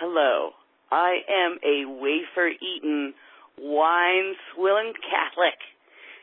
[0.00, 0.50] Hello.
[0.90, 3.14] I am a wafer eating,
[3.56, 5.54] wine swilling Catholic,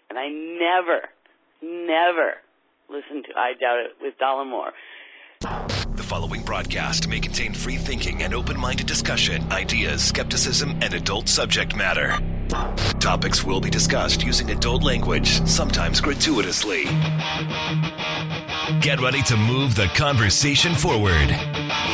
[0.09, 1.07] and I never,
[1.61, 2.33] never
[2.89, 4.71] listen to I Doubt It with Dollemore.
[5.95, 11.29] The following broadcast may contain free thinking and open minded discussion, ideas, skepticism, and adult
[11.29, 12.19] subject matter.
[12.99, 16.83] Topics will be discussed using adult language, sometimes gratuitously.
[18.81, 21.35] Get ready to move the conversation forward.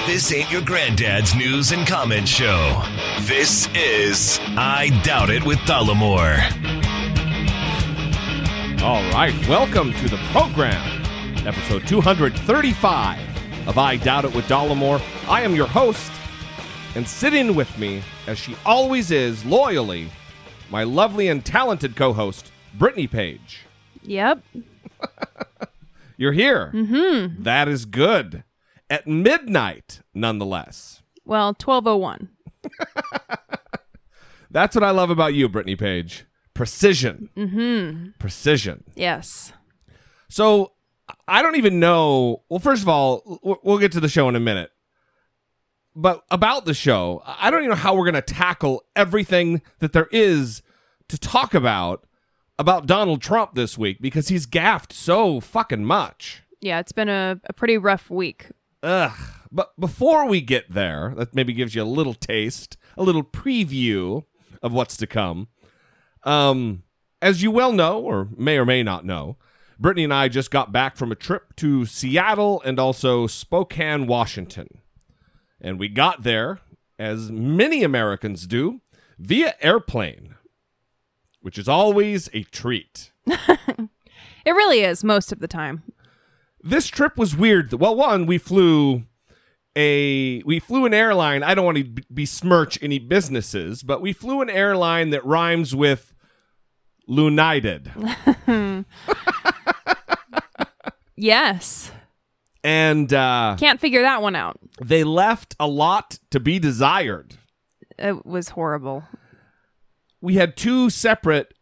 [0.07, 2.81] This ain't your granddad's news and comment show.
[3.23, 6.39] This is I Doubt It with Dollemore.
[8.81, 11.03] All right, welcome to the program,
[11.45, 15.01] episode 235 of I Doubt It with Dollemore.
[15.27, 16.09] I am your host,
[16.95, 20.09] and sitting with me, as she always is, loyally,
[20.69, 23.65] my lovely and talented co host, Brittany Page.
[24.03, 24.41] Yep.
[26.17, 26.71] You're here.
[26.73, 27.43] Mm-hmm.
[27.43, 28.45] That is good.
[28.89, 31.01] At midnight, nonetheless.
[31.25, 32.29] Well, 1201.
[34.51, 36.25] That's what I love about you, Brittany Page.
[36.53, 37.29] Precision.
[37.35, 38.11] Mm-hmm.
[38.17, 38.83] Precision.
[38.95, 39.51] Yes.
[40.29, 40.71] So
[41.27, 42.43] I don't even know.
[42.49, 44.71] Well, first of all, we'll get to the show in a minute.
[45.95, 49.93] But about the show, I don't even know how we're going to tackle everything that
[49.93, 50.61] there is
[51.09, 52.05] to talk about
[52.59, 56.43] about Donald Trump this week because he's gaffed so fucking much.
[56.59, 58.47] Yeah, it's been a, a pretty rough week.
[58.83, 59.17] Ugh.
[59.51, 64.25] But before we get there, that maybe gives you a little taste, a little preview
[64.61, 65.47] of what's to come.
[66.23, 66.83] Um,
[67.21, 69.37] as you well know, or may or may not know,
[69.79, 74.67] Brittany and I just got back from a trip to Seattle and also Spokane, Washington.
[75.61, 76.59] And we got there,
[76.99, 78.81] as many Americans do,
[79.17, 80.35] via airplane,
[81.41, 83.11] which is always a treat.
[84.47, 85.83] It really is most of the time.
[86.67, 87.73] This trip was weird.
[87.73, 89.03] Well, one, we flew
[89.75, 91.43] a we flew an airline.
[91.43, 96.13] I don't want to besmirch any businesses, but we flew an airline that rhymes with
[97.07, 97.91] Lunited.
[101.19, 101.91] Yes.
[102.63, 104.59] and uh, Can't figure that one out.
[104.79, 107.35] they left a lot to be desired.
[107.97, 109.03] It was horrible.
[110.21, 111.55] We had two separate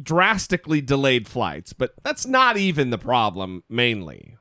[0.00, 4.36] drastically delayed flights, but that's not even the problem mainly.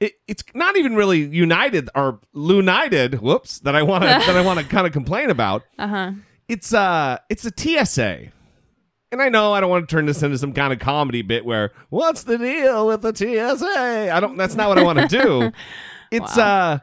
[0.00, 4.40] It, it's not even really United or Lunited, whoops, that I want to that I
[4.40, 5.62] want to kind of complain about.
[5.78, 6.12] Uh huh.
[6.48, 8.32] it's uh it's a TSA.
[9.12, 11.44] And I know I don't want to turn this into some kind of comedy bit
[11.44, 14.10] where what's the deal with the TSA?
[14.12, 15.52] I don't that's not what I want to do.
[16.12, 16.80] It's uh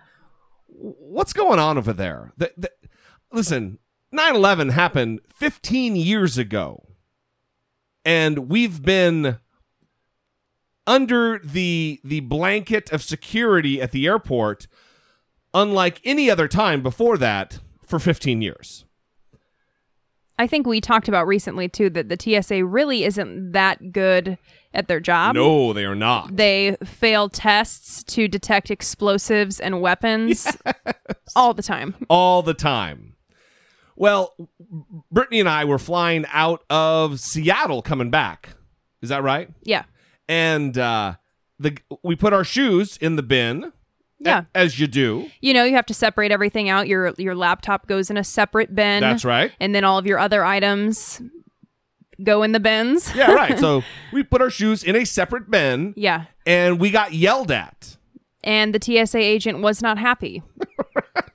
[0.67, 2.31] what's going on over there?
[2.37, 2.71] The, the,
[3.33, 3.79] listen,
[4.15, 6.87] 9/11 happened 15 years ago.
[8.05, 9.39] And we've been
[10.87, 14.67] under the the blanket of security at the airport
[15.53, 18.85] unlike any other time before that for 15 years.
[20.39, 24.37] I think we talked about recently, too, that the TSA really isn't that good
[24.73, 25.33] at their job.
[25.33, 26.35] no, they are not.
[26.35, 30.55] They fail tests to detect explosives and weapons
[31.35, 31.95] all the time.
[32.07, 33.15] all the time.
[33.95, 34.35] Well,
[35.11, 38.49] Brittany and I were flying out of Seattle coming back.
[39.01, 39.49] Is that right?
[39.63, 39.85] Yeah.
[40.27, 41.15] And uh,
[41.59, 43.63] the we put our shoes in the bin.
[43.65, 43.71] a-
[44.19, 44.43] Yeah.
[44.55, 45.29] as you do.
[45.41, 46.87] You know, you have to separate everything out.
[46.87, 49.01] Your your laptop goes in a separate bin.
[49.01, 49.51] That's right.
[49.59, 51.21] And then all of your other items
[52.23, 53.13] go in the bins.
[53.15, 53.59] Yeah, right.
[53.59, 53.83] so
[54.13, 56.25] we put our shoes in a separate bin, Yeah.
[56.47, 57.95] and we got yelled at.
[58.43, 60.41] And the TSA agent was not happy.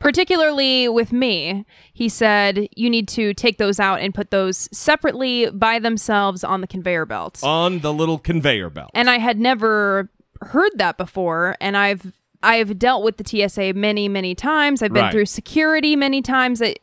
[0.02, 1.64] Particularly with me.
[1.92, 6.60] He said, you need to take those out and put those separately by themselves on
[6.60, 7.40] the conveyor belt.
[7.42, 8.90] on the little conveyor belt.
[8.94, 14.08] and I had never heard that before and I've I've dealt with the TSA many
[14.08, 14.82] many times.
[14.82, 15.12] I've been Right.
[15.12, 16.60] through security many times.
[16.60, 16.74] I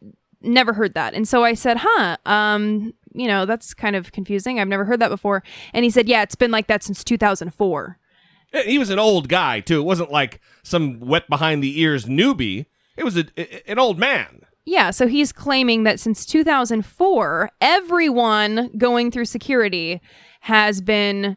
[0.41, 1.13] never heard that.
[1.13, 4.57] And so I said, "Huh, um, you know, that's kind of confusing.
[4.61, 5.43] I've never heard that before."
[5.73, 7.97] And he said, "Yeah, it's been like that since 2004."
[8.65, 9.81] He was an old guy too.
[9.81, 12.67] It wasn't like some wet behind the ears newbie.
[12.99, 14.41] It was a, a- an old man.
[14.65, 19.99] Yeah, so he's claiming that since 2004, everyone going through security
[20.41, 21.35] has been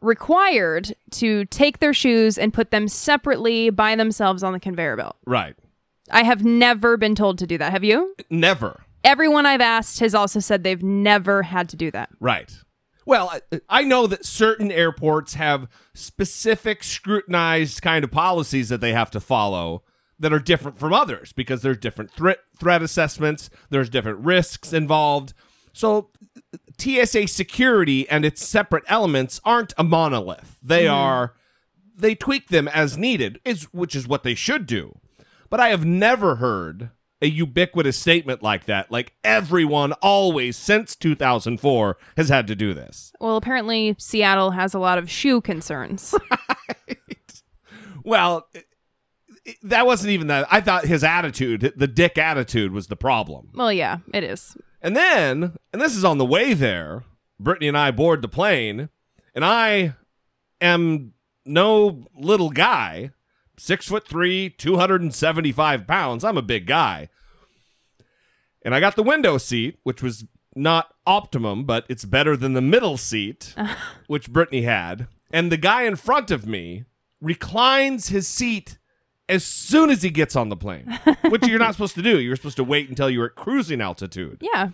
[0.00, 5.16] required to take their shoes and put them separately by themselves on the conveyor belt.
[5.26, 5.54] Right.
[6.10, 7.70] I have never been told to do that.
[7.72, 8.14] Have you?
[8.30, 8.82] Never.
[9.04, 12.08] Everyone I've asked has also said they've never had to do that.
[12.18, 12.50] Right.
[13.06, 18.92] Well, I, I know that certain airports have specific scrutinized kind of policies that they
[18.92, 19.82] have to follow
[20.20, 25.32] that are different from others because there's different threat threat assessments, there's different risks involved.
[25.72, 26.10] So
[26.78, 30.58] TSA security and its separate elements aren't a monolith.
[30.62, 30.94] They mm-hmm.
[30.94, 31.34] are
[31.96, 34.98] they tweak them as needed, is which is what they should do.
[35.48, 36.90] But I have never heard
[37.22, 38.90] a ubiquitous statement like that.
[38.90, 43.12] Like everyone always since 2004 has had to do this.
[43.20, 46.14] Well, apparently Seattle has a lot of shoe concerns.
[48.04, 48.66] Well, it- it-
[49.62, 50.46] that wasn't even that.
[50.50, 53.50] I thought his attitude, the dick attitude, was the problem.
[53.54, 54.56] well, yeah, it is.
[54.82, 57.04] And then, and this is on the way there,
[57.38, 58.88] Brittany and I board the plane,
[59.34, 59.94] and I
[60.60, 61.12] am
[61.44, 63.10] no little guy,
[63.58, 66.24] six foot three, 275 pounds.
[66.24, 67.08] I'm a big guy.
[68.62, 72.60] And I got the window seat, which was not optimum, but it's better than the
[72.60, 73.54] middle seat,
[74.06, 75.08] which Brittany had.
[75.32, 76.84] And the guy in front of me
[77.20, 78.78] reclines his seat
[79.30, 80.86] as soon as he gets on the plane,
[81.28, 82.18] which you're not supposed to do.
[82.20, 84.70] You're supposed to wait until you're at cruising altitude Yeah.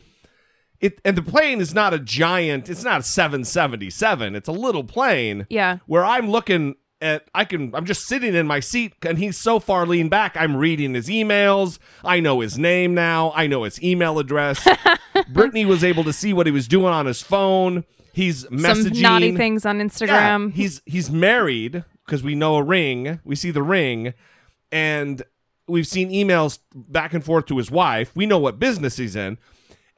[0.81, 4.85] it and the plane is not a giant it's not a 777 it's a little
[4.85, 5.79] plane Yeah.
[5.87, 9.59] where i'm looking at i can i'm just sitting in my seat and he's so
[9.59, 13.83] far leaned back i'm reading his emails i know his name now i know his
[13.83, 14.67] email address
[15.33, 19.03] brittany was able to see what he was doing on his phone he's messaging Some
[19.03, 20.53] naughty things on Yeah, Instagram.
[20.53, 23.19] he's he's married because we know a ring.
[23.25, 24.15] We see the ring,
[24.73, 25.23] and
[25.69, 28.13] we've seen emails back and forth to his wife.
[28.15, 29.39] We know what business he's in,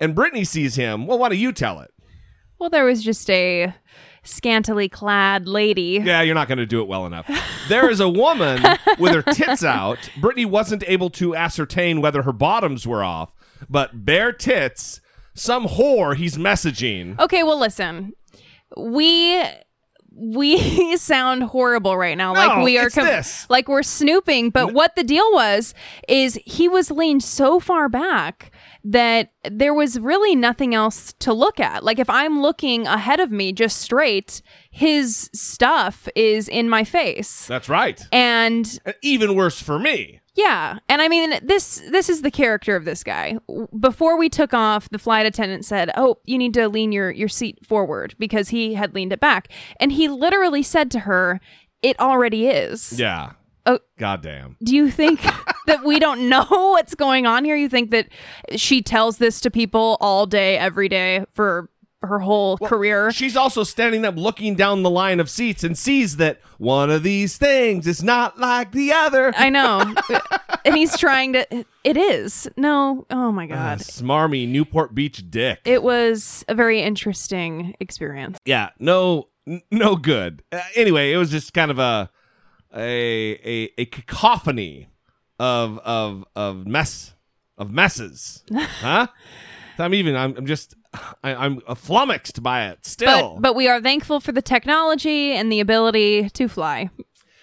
[0.00, 1.06] and Brittany sees him.
[1.06, 1.90] Well, why don't you tell it?
[2.58, 3.72] well, there was just a
[4.24, 6.00] scantily clad lady.
[6.02, 7.30] Yeah, you're not going to do it well enough.
[7.68, 8.62] There is a woman
[8.98, 10.10] with her tits out.
[10.20, 13.32] Brittany wasn't able to ascertain whether her bottoms were off,
[13.70, 15.00] but bare tits.
[15.34, 17.16] Some whore he's messaging.
[17.20, 18.12] Okay, well, listen.
[18.76, 19.40] We
[20.20, 23.46] we sound horrible right now No, like we are this.
[23.48, 25.74] like we're snooping but what the deal was
[26.08, 28.50] is he was leaned so far back
[28.84, 33.30] that there was really nothing else to look at like if i'm looking ahead of
[33.30, 38.00] me just straight his stuff is in my face That's right.
[38.12, 40.20] And even worse for me.
[40.38, 43.38] Yeah, and I mean this this is the character of this guy.
[43.78, 47.26] Before we took off, the flight attendant said, "Oh, you need to lean your your
[47.26, 49.48] seat forward because he had leaned it back."
[49.80, 51.40] And he literally said to her,
[51.82, 53.32] "It already is." Yeah.
[53.66, 53.80] Oh.
[53.98, 54.56] Goddamn.
[54.62, 55.20] Do you think
[55.66, 57.56] that we don't know what's going on here?
[57.56, 58.08] You think that
[58.54, 61.68] she tells this to people all day every day for
[62.02, 63.10] her whole career?
[63.10, 67.02] She's also standing up looking down the line of seats and sees that one of
[67.02, 69.32] these things is not like the other.
[69.36, 69.94] I know.
[70.64, 72.48] and he's trying to it is.
[72.56, 73.06] No.
[73.10, 73.78] Oh my Uh, god.
[73.80, 75.60] smarmy Newport Beach dick.
[75.64, 78.38] It was a very interesting experience.
[78.44, 80.42] yeah, no n- no good.
[80.52, 82.10] Uh, anyway, it was just kind of a
[82.76, 84.88] a a, a cacophony
[85.38, 87.14] of of of mess
[87.56, 88.44] of messes.
[88.54, 89.06] huh?
[89.78, 90.74] I'm even I'm, I'm just
[91.22, 93.34] I, I'm flummoxed by it still.
[93.34, 96.90] But but we are thankful for the technology and the ability to fly.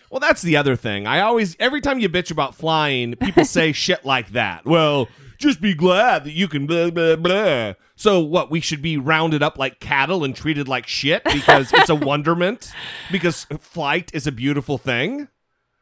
[0.09, 1.07] Well, that's the other thing.
[1.07, 4.65] I always, every time you bitch about flying, people say shit like that.
[4.65, 7.74] Well, just be glad that you can blah, blah, blah.
[7.95, 11.89] So, what, we should be rounded up like cattle and treated like shit because it's
[11.89, 12.71] a wonderment?
[13.12, 15.27] Because flight is a beautiful thing?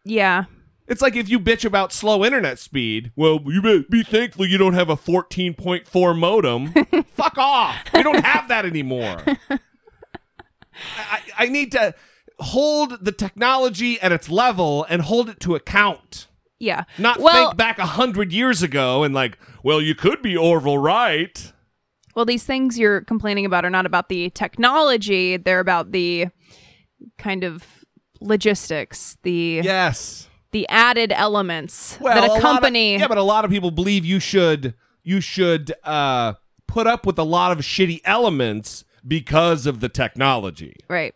[0.04, 0.46] Yeah.
[0.88, 3.12] It's like if you bitch about slow internet speed.
[3.16, 6.74] Well, you better be thankful you don't have a 14.4 modem.
[7.16, 7.78] Fuck off.
[7.94, 9.22] We don't have that anymore.
[10.98, 11.94] I, I need to
[12.40, 16.28] hold the technology at its level and hold it to account.
[16.60, 16.84] Yeah.
[16.98, 20.78] Not well, think back a hundred years ago and like, well, you could be Orville
[20.78, 21.54] Wright.
[22.16, 25.38] well, these things you're complaining about are not about the technology.
[25.38, 26.28] They're about the
[27.18, 27.66] kind of
[28.22, 30.30] logistics, the Yes.
[30.54, 32.98] The added elements Well, that a lot of- accompany.
[32.98, 36.34] yeah, but a lot of people believe you should you should uh,
[36.68, 40.78] put up with a lot of shitty elements because of the technology.
[40.90, 41.14] right.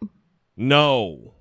[0.58, 1.34] No,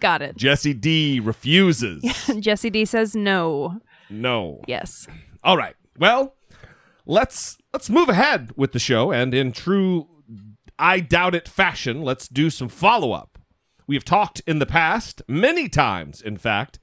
[0.00, 0.36] Got it.
[0.36, 2.02] Jesse D refuses.
[2.40, 3.80] Jesse D says no.
[4.10, 4.60] no.
[4.66, 5.06] Yes.
[5.44, 5.74] All right.
[5.98, 6.34] Well,
[7.06, 10.06] let's let's move ahead with the show, and in true
[10.78, 13.38] I doubt it fashion, let's do some follow up.
[13.86, 16.78] We have talked in the past, many times, in fact,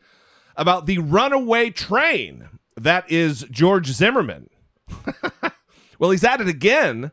[0.55, 4.49] about the runaway train that is George Zimmerman.
[5.99, 7.11] well, he's at it again,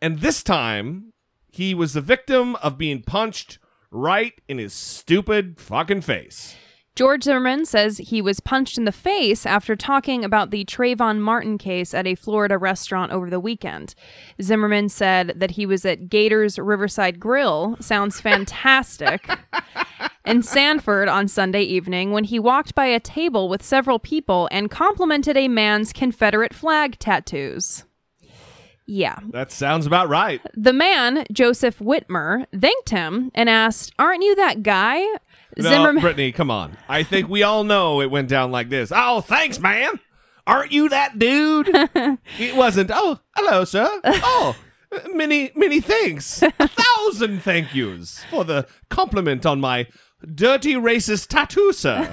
[0.00, 1.12] and this time
[1.50, 3.58] he was the victim of being punched
[3.90, 6.56] right in his stupid fucking face.
[6.96, 11.58] George Zimmerman says he was punched in the face after talking about the Trayvon Martin
[11.58, 13.94] case at a Florida restaurant over the weekend.
[14.40, 19.28] Zimmerman said that he was at Gators Riverside Grill, sounds fantastic,
[20.24, 24.70] in Sanford on Sunday evening when he walked by a table with several people and
[24.70, 27.84] complimented a man's Confederate flag tattoos.
[28.86, 29.18] Yeah.
[29.32, 30.40] That sounds about right.
[30.54, 35.04] The man, Joseph Whitmer, thanked him and asked, Aren't you that guy?
[35.56, 36.00] No, Zimmerman.
[36.02, 36.76] Brittany, come on.
[36.88, 38.92] I think we all know it went down like this.
[38.94, 39.98] Oh, thanks, man.
[40.46, 41.68] Aren't you that dude?
[42.38, 43.88] it wasn't, Oh, hello, sir.
[44.04, 44.54] Oh,
[45.12, 46.42] many, many thanks.
[46.42, 49.86] A thousand thank yous for the compliment on my
[50.34, 52.12] dirty racist tattoo, sir.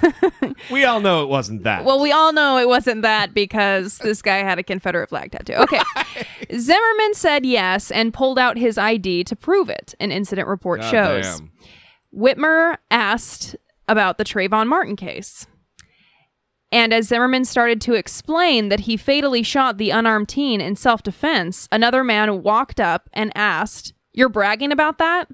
[0.71, 1.85] we all know it wasn't that.
[1.85, 5.53] Well, we all know it wasn't that because this guy had a Confederate flag tattoo.
[5.53, 5.81] Okay.
[6.57, 10.89] Zimmerman said yes and pulled out his ID to prove it, an incident report God
[10.91, 11.39] shows.
[11.39, 11.51] damn.
[12.15, 13.55] Whitmer asked
[13.87, 15.47] about the Trayvon Martin case.
[16.71, 21.03] And as Zimmerman started to explain that he fatally shot the unarmed teen in self
[21.03, 25.27] defense, another man walked up and asked, You're bragging about that?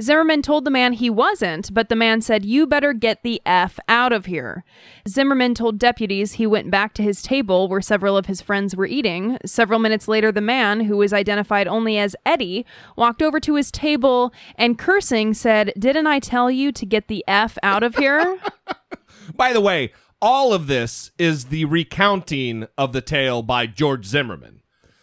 [0.00, 3.78] Zimmerman told the man he wasn't, but the man said, You better get the F
[3.88, 4.64] out of here.
[5.08, 8.86] Zimmerman told deputies he went back to his table where several of his friends were
[8.86, 9.38] eating.
[9.44, 13.70] Several minutes later, the man, who was identified only as Eddie, walked over to his
[13.70, 18.38] table and cursing said, Didn't I tell you to get the F out of here?
[19.34, 24.57] By the way, all of this is the recounting of the tale by George Zimmerman.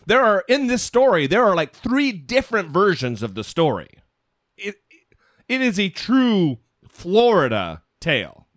[0.05, 3.89] There are in this story, there are like three different versions of the story.
[4.57, 4.75] It
[5.47, 8.47] it is a true Florida tale.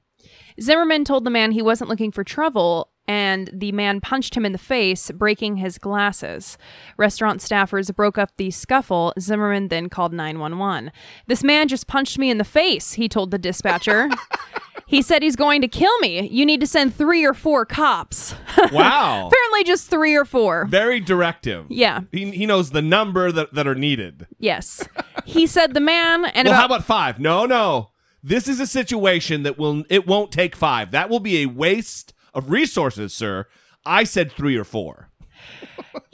[0.61, 4.52] Zimmerman told the man he wasn't looking for trouble, and the man punched him in
[4.52, 6.59] the face, breaking his glasses.
[6.97, 9.14] Restaurant staffers broke up the scuffle.
[9.19, 10.90] Zimmerman then called 911.
[11.26, 14.09] This man just punched me in the face, he told the dispatcher.
[14.88, 16.26] he said he's going to kill me.
[16.28, 18.35] You need to send three or four cops.
[18.73, 19.28] Wow.
[19.28, 20.66] Apparently, just three or four.
[20.66, 21.66] Very directive.
[21.68, 22.00] Yeah.
[22.11, 24.26] He, he knows the number that, that are needed.
[24.38, 24.87] Yes.
[25.25, 27.21] He said the man and well, about how about five?
[27.21, 27.90] No, no.
[28.23, 30.90] This is a situation that will it won't take five.
[30.90, 33.47] That will be a waste of resources, sir.
[33.87, 35.08] I said three or four.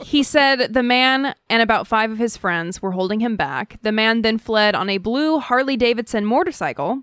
[0.03, 3.77] He said the man and about five of his friends were holding him back.
[3.81, 7.01] The man then fled on a blue Harley Davidson motorcycle.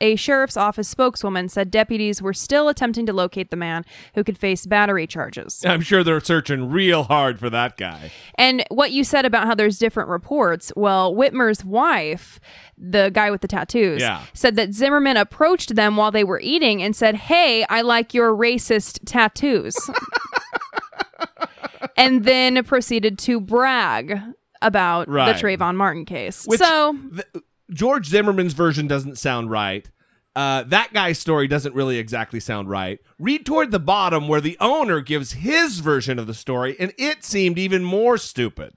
[0.00, 3.84] A sheriff's office spokeswoman said deputies were still attempting to locate the man
[4.14, 5.64] who could face battery charges.
[5.64, 8.10] I'm sure they're searching real hard for that guy.
[8.36, 12.40] And what you said about how there's different reports, well, Whitmer's wife,
[12.76, 14.22] the guy with the tattoos, Yeah.
[14.34, 18.34] said that Zimmerman approached them while they were eating and said, Hey, I like your
[18.34, 19.76] racist tattoos.
[21.96, 24.18] and then proceeded to brag
[24.60, 25.36] about Right.
[25.36, 26.44] the Trayvon Martin case.
[26.46, 29.88] Which- so, Th- George Zimmerman's version doesn't sound right.
[30.34, 32.98] Uh, that guy's story doesn't really exactly sound right.
[33.18, 37.22] Read toward the bottom where the owner gives his version of the story, and it
[37.24, 38.72] seemed even more stupid.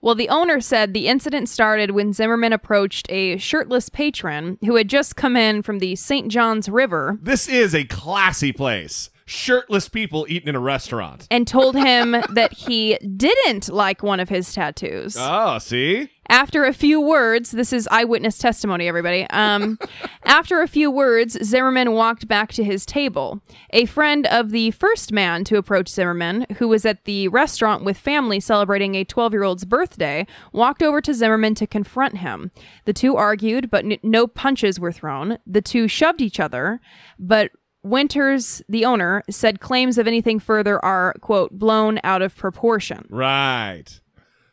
[0.00, 4.88] well, the owner said the incident started when Zimmerman approached a shirtless patron who had
[4.88, 6.28] just come in from the St.
[6.28, 9.08] Johns River This is a classy place.
[9.26, 11.26] Shirtless people eating in a restaurant.
[11.30, 15.16] and told him that he didn't like one of his tattoos.
[15.18, 16.10] Oh, see?
[16.28, 19.26] After a few words, this is eyewitness testimony, everybody.
[19.30, 19.78] Um,
[20.24, 23.40] after a few words, Zimmerman walked back to his table.
[23.70, 27.98] A friend of the first man to approach Zimmerman, who was at the restaurant with
[27.98, 32.50] family celebrating a 12 year old's birthday, walked over to Zimmerman to confront him.
[32.86, 35.38] The two argued, but n- no punches were thrown.
[35.46, 36.80] The two shoved each other,
[37.18, 37.50] but
[37.84, 43.06] Winters, the owner, said claims of anything further are, quote, blown out of proportion.
[43.10, 44.00] Right.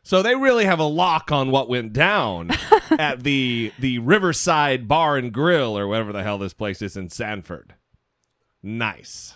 [0.04, 2.52] So they really have a lock on what went down
[2.92, 7.10] at the the Riverside Bar and Grill or whatever the hell this place is in
[7.10, 7.76] Sanford.
[8.62, 9.36] Nice.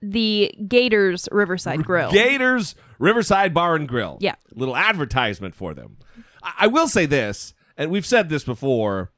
[0.00, 2.10] The Gators Riverside Grill.
[2.10, 4.16] Gators Riverside Bar and Grill.
[4.20, 4.36] Yeah.
[4.54, 5.98] Little advertisement for them.
[6.42, 9.12] I, I will say this, and we've said this before.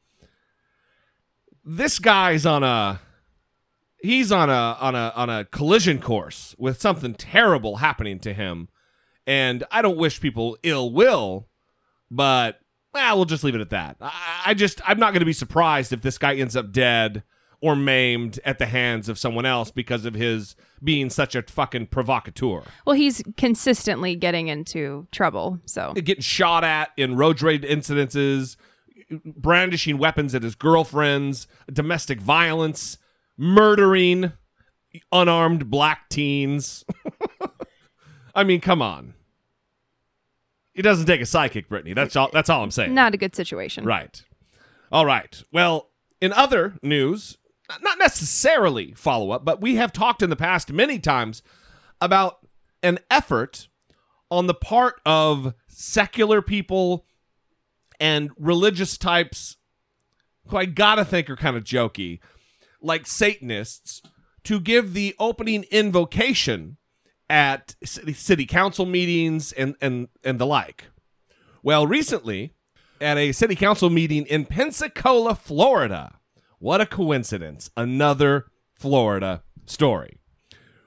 [1.64, 3.00] This guy's on a
[4.02, 8.68] he's on a on a on a collision course with something terrible happening to him.
[9.26, 11.48] And I don't wish people ill will,
[12.10, 12.60] but
[12.92, 13.96] well, we'll just leave it at that.
[14.00, 17.22] I, I just I'm not going to be surprised if this guy ends up dead
[17.62, 21.86] or maimed at the hands of someone else because of his being such a fucking
[21.86, 22.62] provocateur.
[22.86, 25.60] Well, he's consistently getting into trouble.
[25.66, 28.56] So, Getting shot at in road rage incidences,
[29.10, 32.96] brandishing weapons at his girlfriends, domestic violence,
[33.40, 34.32] murdering
[35.10, 36.84] unarmed black teens.
[38.34, 39.14] I mean, come on.
[40.74, 41.94] It doesn't take a psychic, Brittany.
[41.94, 42.30] That's all.
[42.32, 42.94] That's all I'm saying.
[42.94, 43.84] not a good situation.
[43.84, 44.22] Right.
[44.92, 45.42] All right.
[45.52, 45.88] Well,
[46.20, 47.38] in other news,
[47.82, 51.42] not necessarily follow up, but we have talked in the past many times
[52.00, 52.46] about
[52.82, 53.68] an effort
[54.30, 57.04] on the part of secular people
[57.98, 59.56] and religious types
[60.46, 62.20] who I gotta think are kind of jokey,
[62.80, 64.02] like Satanists,
[64.44, 66.76] to give the opening invocation
[67.28, 70.86] at city, council meetings and, and, and the like.
[71.62, 72.54] Well, recently,
[73.00, 76.18] at a city council meeting in Pensacola, Florida,
[76.58, 77.70] What a coincidence.
[77.76, 80.18] Another Florida story.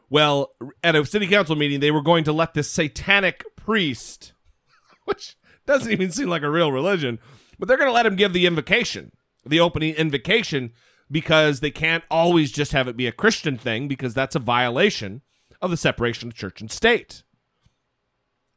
[0.09, 0.51] Well,
[0.83, 4.33] at a city council meeting, they were going to let this satanic priest,
[5.05, 5.35] which
[5.65, 7.19] doesn't even seem like a real religion,
[7.57, 9.11] but they're going to let him give the invocation,
[9.45, 10.73] the opening invocation,
[11.11, 15.21] because they can't always just have it be a Christian thing because that's a violation
[15.61, 17.23] of the separation of church and state.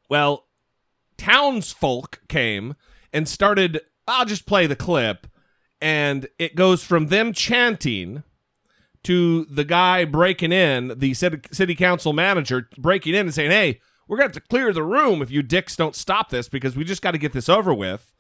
[0.08, 0.46] Well,
[1.16, 2.74] townsfolk came
[3.12, 5.26] and started, I'll just play the clip,
[5.80, 8.22] and it goes from them chanting
[9.04, 14.16] to the guy breaking in, the city, council manager breaking in and saying, hey, we're
[14.16, 16.84] going to have to clear the room if you dicks don't stop this because we
[16.84, 18.12] just got to get this over with.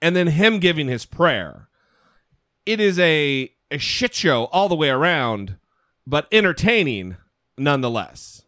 [0.00, 1.68] And then him giving his prayer.
[2.64, 5.56] It is a, a shit show all the way around,
[6.06, 7.16] but entertaining
[7.58, 8.44] nonetheless.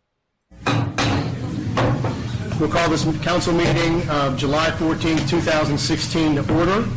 [2.61, 6.88] We'll call this council meeting of July 14, 2016 to order.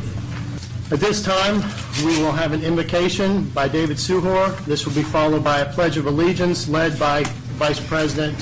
[0.92, 1.56] At this time,
[2.06, 4.56] we will have an invocation by David Suhor.
[4.66, 7.24] This will be followed by a pledge of allegiance led by
[7.58, 8.38] Vice President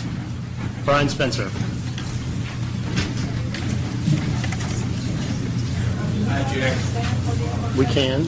[0.83, 1.49] Brian Spencer.
[7.77, 8.27] We can.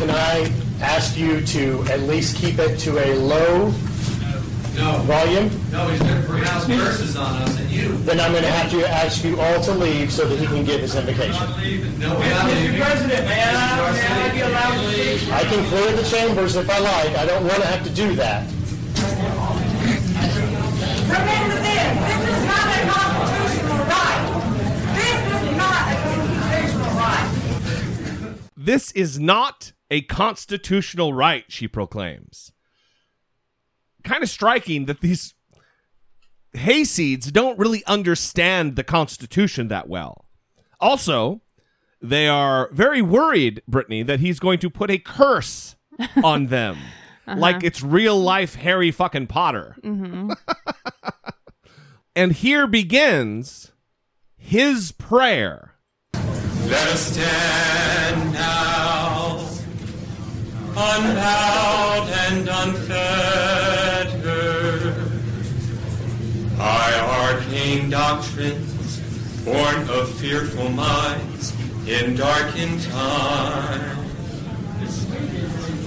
[0.00, 3.66] can I ask you to at least keep it to a low
[4.80, 5.50] No, volume?
[5.70, 7.88] no, he's going to pronounce curses on us and you.
[8.08, 10.64] Then I'm going to have to ask you all to leave so that he can
[10.64, 11.44] give his invocation.
[12.00, 12.80] No, we're not leaving.
[12.80, 15.30] President, man, I be allowed to leave?
[15.32, 17.16] I can clear the chambers if I like.
[17.18, 18.48] I don't want to have to do that.
[21.10, 24.22] Remember this, this is not a constitutional right.
[24.96, 27.26] This is not a constitutional right.
[28.56, 32.52] This is not a constitutional right, she proclaims.
[34.04, 35.34] Kind of striking that these
[36.54, 40.26] hayseeds don't really understand the Constitution that well.
[40.80, 41.42] Also,
[42.00, 45.76] they are very worried, Brittany, that he's going to put a curse
[46.24, 46.78] on them.
[47.26, 47.38] Uh-huh.
[47.38, 49.76] Like it's real life Harry fucking Potter.
[49.84, 50.32] Mm-hmm.
[52.16, 53.72] and here begins
[54.36, 55.74] his prayer.
[56.14, 58.79] Let us stand now,
[60.76, 64.14] unbowed and unfettered,
[66.56, 69.00] by arcane doctrines
[69.44, 71.52] born of fearful minds
[71.88, 73.96] in darkened times.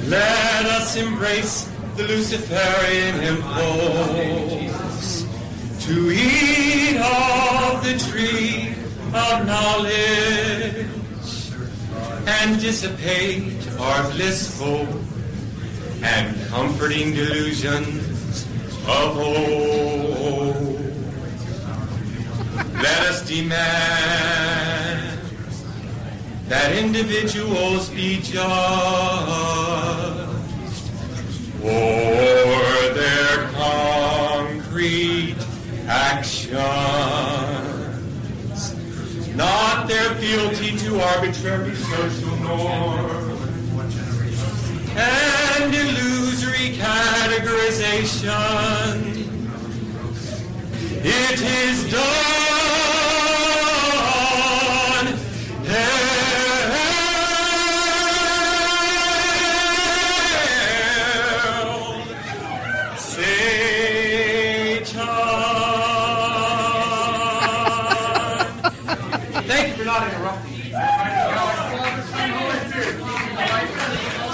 [0.10, 5.24] Let us embrace the Luciferian impulse
[5.86, 8.76] to eat of the tree
[9.14, 10.88] of knowledge
[12.28, 14.88] and dissipate our blissful
[16.04, 18.48] and comforting delusions
[18.88, 20.80] of old.
[22.82, 25.20] Let us demand
[26.48, 28.40] that individuals be judged
[31.60, 35.36] for their concrete
[35.88, 36.56] actions,
[39.36, 43.43] not their fealty to arbitrary social norms
[44.96, 49.24] and illusory categorization.
[51.06, 52.93] It is done.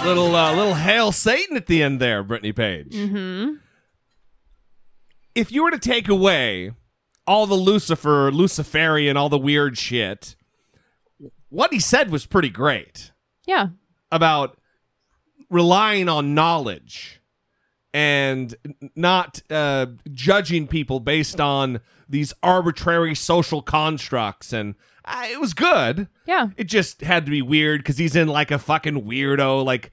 [0.06, 2.94] Little uh, little hail Satan at the end there, Brittany Page.
[2.94, 3.56] Mm-hmm.
[5.36, 6.72] If you were to take away
[7.28, 10.36] all the Lucifer, Luciferian, all the weird shit,
[11.50, 13.12] what he said was pretty great
[13.46, 13.68] Yeah.
[14.12, 14.58] about
[15.50, 17.22] relying on knowledge
[17.94, 18.56] and
[18.96, 24.52] not uh, judging people based on these arbitrary social constructs.
[24.54, 24.76] And
[25.10, 26.08] I, it was good.
[26.28, 26.50] Yeah.
[26.56, 29.92] It just had to be weird because he's in like a fucking weirdo like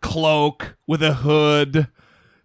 [0.00, 1.88] cloak with a hood,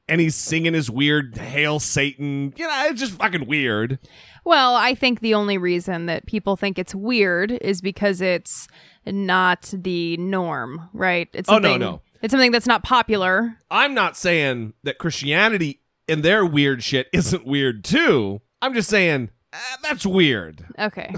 [0.08, 4.00] and he's singing his weird "Hail Satan." You know, it's just fucking weird.
[4.46, 8.68] Well, I think the only reason that people think it's weird is because it's
[9.06, 11.28] not the norm, right?
[11.34, 12.02] It's Oh, no, no.
[12.22, 13.58] It's something that's not popular.
[13.70, 18.42] I'm not saying that Christianity and their weird shit isn't weird too.
[18.62, 20.64] I'm just saying uh, that's weird.
[20.78, 21.14] Okay.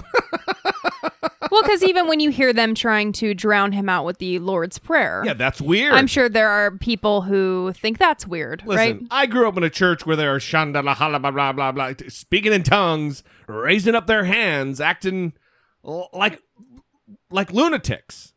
[1.50, 4.78] well, because even when you hear them trying to drown him out with the Lord's
[4.78, 5.92] Prayer, Yeah, that's weird.
[5.92, 9.02] I'm sure there are people who think that's weird, Listen, right?
[9.10, 11.92] I grew up in a church where they are shandala hala blah blah blah blah,
[12.08, 15.34] speaking in tongues, raising up their hands, acting
[15.82, 16.40] like
[17.30, 18.32] like lunatics.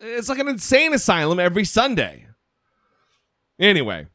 [0.00, 2.26] It's like an insane asylum every Sunday.
[3.58, 4.08] Anyway,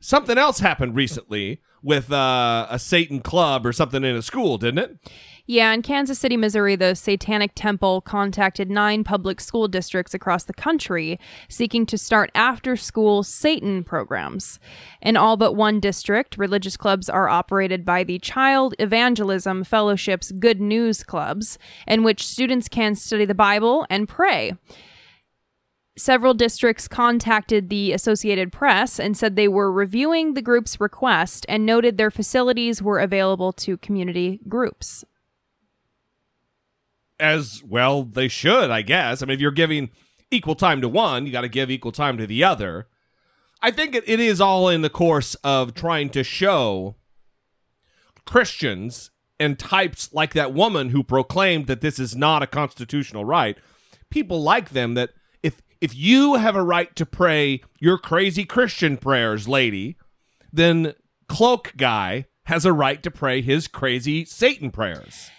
[0.00, 4.78] something else happened recently with uh, a Satan club or something in a school, didn't
[4.78, 4.98] it?
[5.46, 10.52] Yeah, in Kansas City, Missouri, the Satanic Temple contacted nine public school districts across the
[10.52, 14.60] country seeking to start after school Satan programs.
[15.02, 20.60] In all but one district, religious clubs are operated by the Child Evangelism Fellowship's Good
[20.60, 24.52] News Clubs, in which students can study the Bible and pray.
[26.00, 31.66] Several districts contacted the Associated Press and said they were reviewing the group's request and
[31.66, 35.04] noted their facilities were available to community groups.
[37.20, 39.22] as well they should, I guess.
[39.22, 39.90] I mean, if you're giving
[40.30, 42.88] equal time to one, you got to give equal time to the other.
[43.62, 46.96] I think it, is all in the course of trying to show
[48.24, 53.58] Christians and types like that woman who proclaimed that this is not a constitutional right.
[54.08, 55.10] People like them that
[55.80, 59.96] if you have a right to pray your crazy Christian prayers, lady,
[60.52, 60.94] then
[61.28, 65.30] cloak guy has a right to pray his crazy Satan prayers.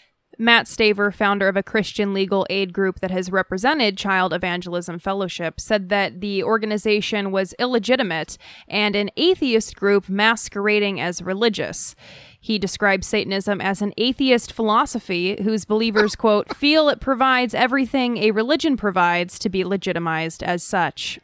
[0.42, 5.60] Matt Staver, founder of a Christian legal aid group that has represented Child Evangelism Fellowship,
[5.60, 11.96] said that the organization was illegitimate and an atheist group masquerading as religious.
[12.40, 18.32] He described Satanism as an atheist philosophy whose believers, quote, feel it provides everything a
[18.32, 21.20] religion provides to be legitimized as such.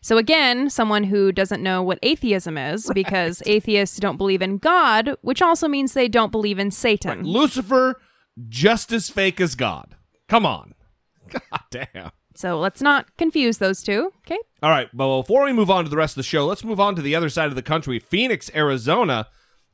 [0.00, 5.16] So again, someone who doesn't know what atheism is, because atheists don't believe in God,
[5.22, 7.24] which also means they don't believe in Satan.
[7.24, 8.00] Lucifer,
[8.48, 9.96] just as fake as God.
[10.28, 10.74] Come on.
[11.30, 12.10] God damn.
[12.34, 14.10] So let's not confuse those two.
[14.26, 14.38] Okay.
[14.62, 16.80] All right, but before we move on to the rest of the show, let's move
[16.80, 19.28] on to the other side of the country, Phoenix, Arizona.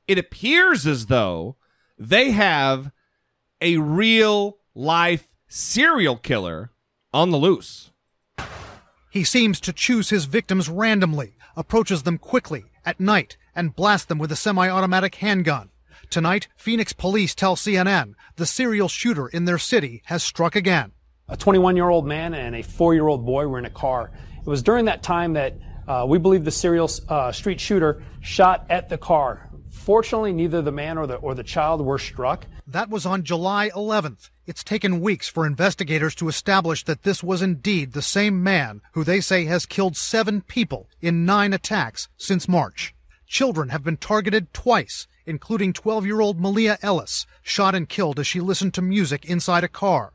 [0.07, 1.57] It appears as though
[1.99, 2.91] they have
[3.61, 6.71] a real life serial killer
[7.13, 7.91] on the loose.
[9.11, 14.19] He seems to choose his victims randomly, approaches them quickly, at night, and blasts them
[14.19, 15.71] with a semi automatic handgun.
[16.11, 20.91] Tonight, Phoenix police tell CNN the serial shooter in their city has struck again.
[21.29, 24.11] A 21 year old man and a four year old boy were in a car.
[24.41, 25.55] It was during that time that
[25.87, 29.49] uh, we believe the serial uh, street shooter shot at the car.
[29.71, 32.45] Fortunately, neither the man or the, or the child were struck.
[32.67, 34.31] That was on July 11th.
[34.47, 39.05] It's taken weeks for investigators to establish that this was indeed the same man who
[39.05, 42.97] they say has killed seven people in nine attacks since March.
[43.29, 48.27] Children have been targeted twice, including 12 year old Maleah Ellis, shot and killed as
[48.27, 50.13] she listened to music inside a car.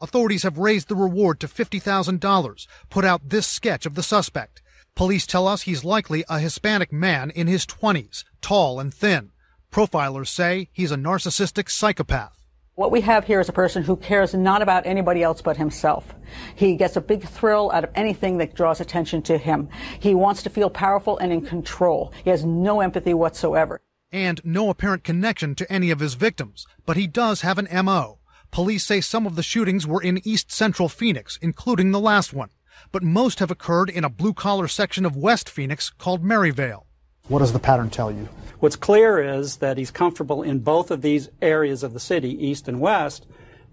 [0.00, 4.62] Authorities have raised the reward to $50,000, put out this sketch of the suspect.
[4.94, 9.30] Police tell us he's likely a Hispanic man in his 20s, tall and thin.
[9.70, 12.38] Profilers say he's a narcissistic psychopath.
[12.78, 16.14] What we have here is a person who cares not about anybody else but himself.
[16.54, 19.68] He gets a big thrill out of anything that draws attention to him.
[19.98, 22.12] He wants to feel powerful and in control.
[22.22, 23.80] He has no empathy whatsoever.
[24.10, 28.18] And no apparent connection to any of his victims, but he does have an MO.
[28.50, 32.48] Police say some of the shootings were in east central Phoenix, including the last one,
[32.90, 36.86] but most have occurred in a blue collar section of West Phoenix called Maryvale.
[37.28, 38.30] What does the pattern tell you?
[38.60, 42.66] What's clear is that he's comfortable in both of these areas of the city, east
[42.66, 43.26] and west,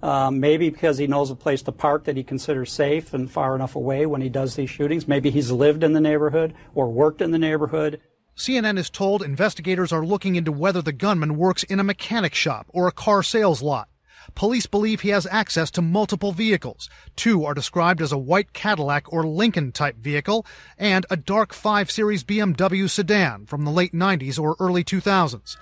[0.04, 3.56] um, maybe because he knows a place to park that he considers safe and far
[3.56, 5.08] enough away when he does these shootings.
[5.08, 8.02] Maybe he's lived in the neighborhood or worked in the neighborhood.
[8.38, 12.66] CNN is told investigators are looking into whether the gunman works in a mechanic shop
[12.70, 13.88] or a car sales lot.
[14.34, 16.90] Police believe he has access to multiple vehicles.
[17.16, 20.46] Two are described as a white Cadillac or Lincoln type vehicle
[20.78, 25.56] and a dark 5 Series BMW sedan from the late 90s or early 2000s.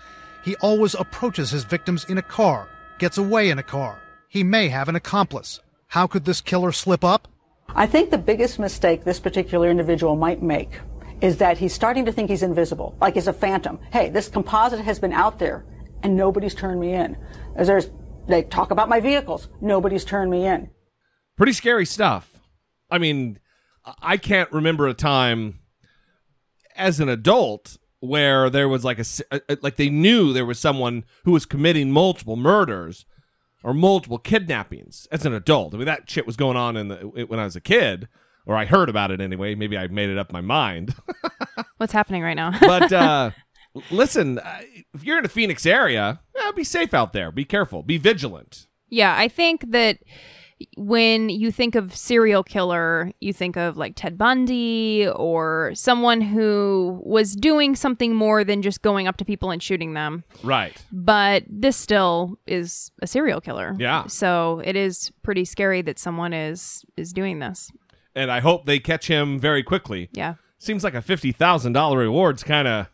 [0.44, 4.02] He always approaches his victims in a car, gets away in a car.
[4.28, 5.60] He may have an accomplice.
[5.90, 7.28] How could this killer slip up?
[7.76, 10.80] I think the biggest mistake this particular individual might make
[11.24, 13.80] is that he's starting to think he's invisible, like he's a phantom.
[13.92, 15.66] Hey, this composite has been out there
[16.04, 17.18] and nobody's turned me in.
[17.56, 17.90] As there's
[18.28, 19.48] They talk about my vehicles.
[19.62, 20.70] Nobody's turned me in.
[21.38, 22.42] Pretty scary stuff.
[22.92, 23.40] I mean,
[24.02, 25.60] I can't remember a time
[26.76, 30.60] as an adult where there was like a uh, uh, like they knew there was
[30.60, 33.06] someone who was committing multiple murders
[33.64, 35.74] or multiple kidnappings as an adult.
[35.74, 38.10] I mean, that shit was going on in the when I was a kid,
[38.46, 39.56] or I heard about it anyway.
[39.56, 40.96] Maybe I made it up my mind.
[41.78, 42.54] What's happening right now?
[42.60, 43.32] but uh,
[43.92, 44.62] listen, uh,
[44.94, 47.32] if you're in the Phoenix area, uh, be safe out there.
[47.32, 47.84] Be careful.
[47.84, 48.68] Be vigilant.
[48.90, 50.00] Yeah, I think that
[50.78, 57.02] when you think of serial killer, you think of like Ted Bundy or someone who
[57.04, 60.24] was doing something more than just going up to people and shooting them.
[60.44, 60.76] Right.
[60.92, 63.76] But this still is a serial killer.
[63.78, 64.08] Yeah.
[64.08, 67.72] So it is pretty scary that someone is is doing this.
[68.16, 70.10] And I hope they catch him very quickly.
[70.14, 70.36] Yeah.
[70.60, 72.88] Seems like a fifty thousand dollar reward's kind of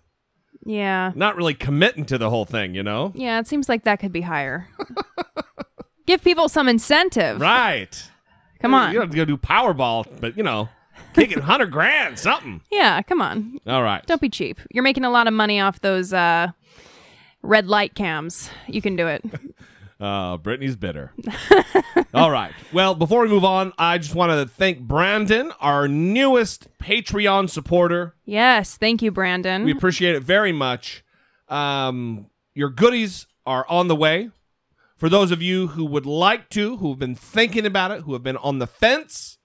[0.66, 1.12] Yeah.
[1.16, 3.12] not really committing to the whole thing, you know?
[3.16, 4.68] Yeah, it seems like that could be higher.
[6.06, 7.40] Give people some incentive.
[7.40, 8.10] Right.
[8.62, 8.90] Come on.
[8.92, 10.70] You don't have to go do Powerball, but you know,
[11.14, 12.62] kick it hundred grand, something.
[12.72, 13.60] Yeah, come on.
[13.68, 14.06] All right.
[14.08, 14.60] Don't be cheap.
[14.72, 16.48] You're making a lot of money off those uh,
[17.44, 18.50] red light cams.
[18.68, 19.24] You can do it.
[20.00, 21.12] Uh, Brittany's bitter.
[22.14, 22.54] All right.
[22.72, 28.16] Well, before we move on, I just want to thank Brandon, our newest Patreon supporter.
[28.26, 29.66] yes, thank you, Brandon.
[29.66, 31.04] We appreciate it very much.
[31.50, 34.30] Um, your goodies are on the way.
[34.96, 38.14] For those of you who would like to, who have been thinking about it, who
[38.14, 39.38] have been on the fence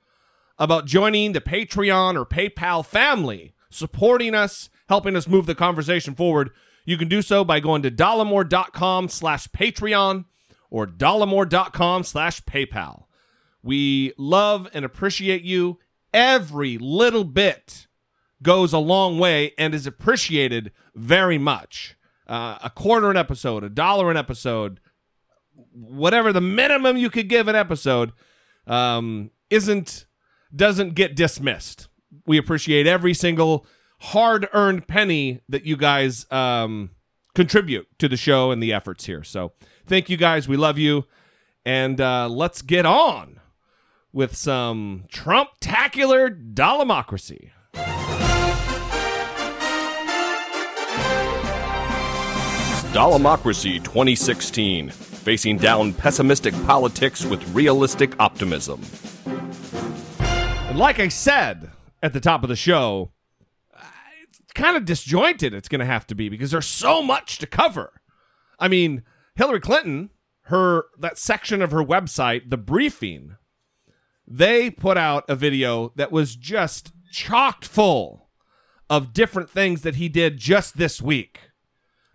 [0.59, 6.51] about joining the Patreon or PayPal family, supporting us, helping us move the conversation forward,
[6.85, 10.25] you can do so by going to dollemore.com slash Patreon
[10.75, 13.05] or dollemore.com slash PayPal.
[13.63, 15.79] We love and appreciate you.
[16.13, 17.87] Every little bit
[18.43, 21.97] goes a long way and is appreciated very much.
[22.27, 24.81] Uh, a quarter an episode, a dollar an episode,
[25.71, 28.11] whatever the minimum you could give an episode,
[28.67, 30.07] um, isn't
[30.57, 31.87] doesn't get dismissed.
[32.27, 33.65] We appreciate every single
[34.01, 36.91] hard-earned penny that you guys um,
[37.37, 39.23] contribute to the show and the efforts here.
[39.23, 39.53] So
[39.87, 40.49] thank you guys.
[40.49, 41.07] We love you,
[41.65, 43.41] and uh, let's get on
[44.13, 47.51] with some Trump-tacular dollemocracy.
[52.95, 58.81] Dollemocracy 2016, facing down pessimistic politics with realistic optimism.
[59.27, 61.73] And like I said
[62.05, 63.11] at the top of the show,
[64.29, 67.49] it's kind of disjointed it's going to have to be because there's so much to
[67.49, 68.01] cover.
[68.61, 69.03] I mean,
[69.37, 70.11] Hillary Clinton,
[70.43, 73.37] her that section of her website, the briefing,
[74.27, 78.29] they put out a video that was just chocked full
[78.89, 81.51] of different things that he did just this week.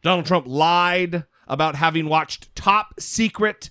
[0.01, 3.69] Donald Trump lied about having watched top secret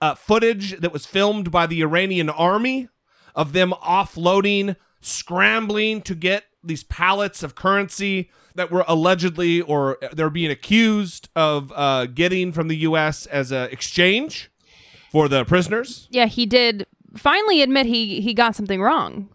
[0.00, 2.88] uh, footage that was filmed by the Iranian army
[3.34, 10.30] of them offloading, scrambling to get these pallets of currency that were allegedly or they're
[10.30, 13.26] being accused of uh, getting from the U.S.
[13.26, 14.50] as an exchange
[15.12, 16.08] for the prisoners.
[16.10, 19.28] yeah, he did finally admit he he got something wrong.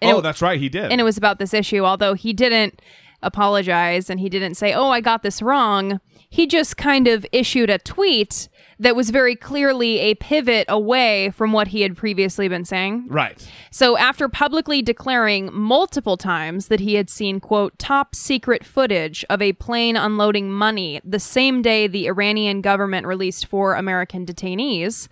[0.00, 0.90] And oh, it- that's right, he did.
[0.92, 2.80] and it was about this issue although he didn't
[3.22, 5.98] apologize and he didn't say oh i got this wrong
[6.28, 11.52] he just kind of issued a tweet that was very clearly a pivot away from
[11.52, 13.06] what he had previously been saying.
[13.08, 13.48] Right.
[13.70, 19.40] so after publicly declaring multiple times that he had seen quote top secret footage of
[19.40, 25.08] a plane unloading money the same day the iranian government released four american detainees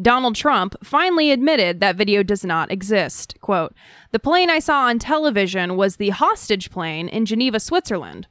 [0.00, 3.74] donald trump finally admitted that video does not exist quote.
[4.12, 8.26] The plane i saw on television was the hostage plane in geneva switzerland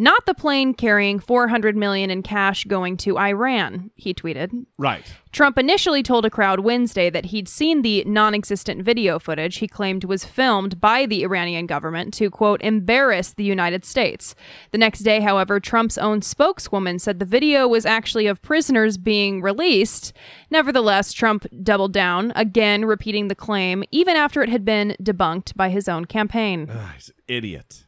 [0.00, 4.50] not the plane carrying 400 million in cash going to Iran, he tweeted.
[4.78, 5.04] Right.
[5.32, 9.68] Trump initially told a crowd Wednesday that he'd seen the non existent video footage he
[9.68, 14.34] claimed was filmed by the Iranian government to, quote, embarrass the United States.
[14.72, 19.42] The next day, however, Trump's own spokeswoman said the video was actually of prisoners being
[19.42, 20.12] released.
[20.50, 25.68] Nevertheless, Trump doubled down, again repeating the claim, even after it had been debunked by
[25.68, 26.68] his own campaign.
[26.72, 27.84] Ah, he's an idiot.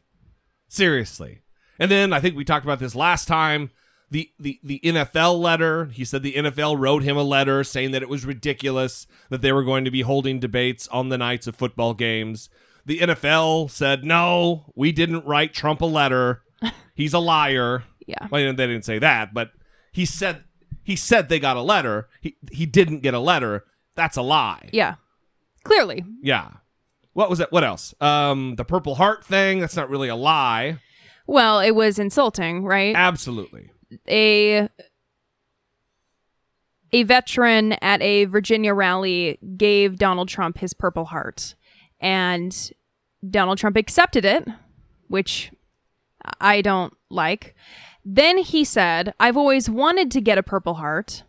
[0.69, 1.42] Seriously.
[1.83, 3.69] And then I think we talked about this last time.
[4.09, 5.87] The, the the NFL letter.
[5.87, 9.51] He said the NFL wrote him a letter saying that it was ridiculous that they
[9.51, 12.47] were going to be holding debates on the nights of football games.
[12.85, 16.43] The NFL said, "No, we didn't write Trump a letter.
[16.95, 18.29] He's a liar." Yeah.
[18.31, 19.51] Well, they didn't say that, but
[19.91, 20.45] he said
[20.83, 22.07] he said they got a letter.
[22.21, 23.65] He he didn't get a letter.
[23.95, 24.69] That's a lie.
[24.71, 24.95] Yeah.
[25.65, 26.05] Clearly.
[26.21, 26.49] Yeah.
[27.11, 27.51] What was it?
[27.51, 27.93] What else?
[27.99, 29.59] Um, the Purple Heart thing.
[29.59, 30.77] That's not really a lie.
[31.25, 32.95] Well, it was insulting, right?
[32.95, 33.71] Absolutely.
[34.09, 34.69] a
[36.93, 41.55] a veteran at a Virginia rally gave Donald Trump his Purple Heart.
[41.99, 42.71] And
[43.27, 44.47] Donald Trump accepted it,
[45.07, 45.51] which
[46.39, 47.55] I don't like.
[48.05, 51.23] Then he said, I've always wanted to get a Purple Heart.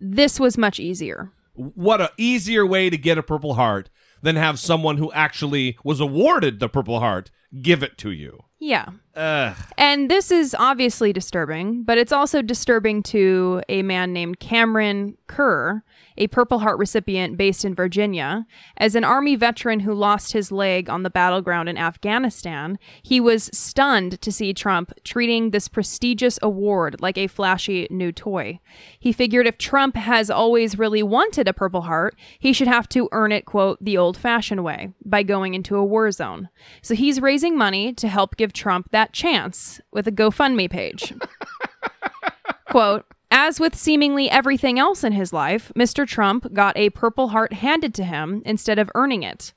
[0.00, 1.30] This was much easier.
[1.52, 3.90] What a easier way to get a Purple Heart
[4.22, 8.44] than have someone who actually was awarded the Purple Heart give it to you.
[8.60, 8.86] Yeah.
[9.16, 9.56] Ugh.
[9.78, 15.82] And this is obviously disturbing, but it's also disturbing to a man named Cameron Kerr,
[16.20, 18.46] a Purple Heart recipient based in Virginia.
[18.76, 23.50] As an Army veteran who lost his leg on the battleground in Afghanistan, he was
[23.54, 28.60] stunned to see Trump treating this prestigious award like a flashy new toy.
[28.98, 33.08] He figured if Trump has always really wanted a Purple Heart, he should have to
[33.12, 36.50] earn it, quote, the old fashioned way, by going into a war zone.
[36.82, 41.14] So he's raising money to help give Trump that chance with a GoFundMe page.
[42.66, 46.06] Quote, as with seemingly everything else in his life, Mr.
[46.06, 49.52] Trump got a Purple Heart handed to him instead of earning it.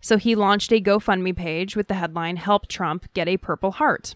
[0.00, 4.14] So he launched a GoFundMe page with the headline, Help Trump Get a Purple Heart.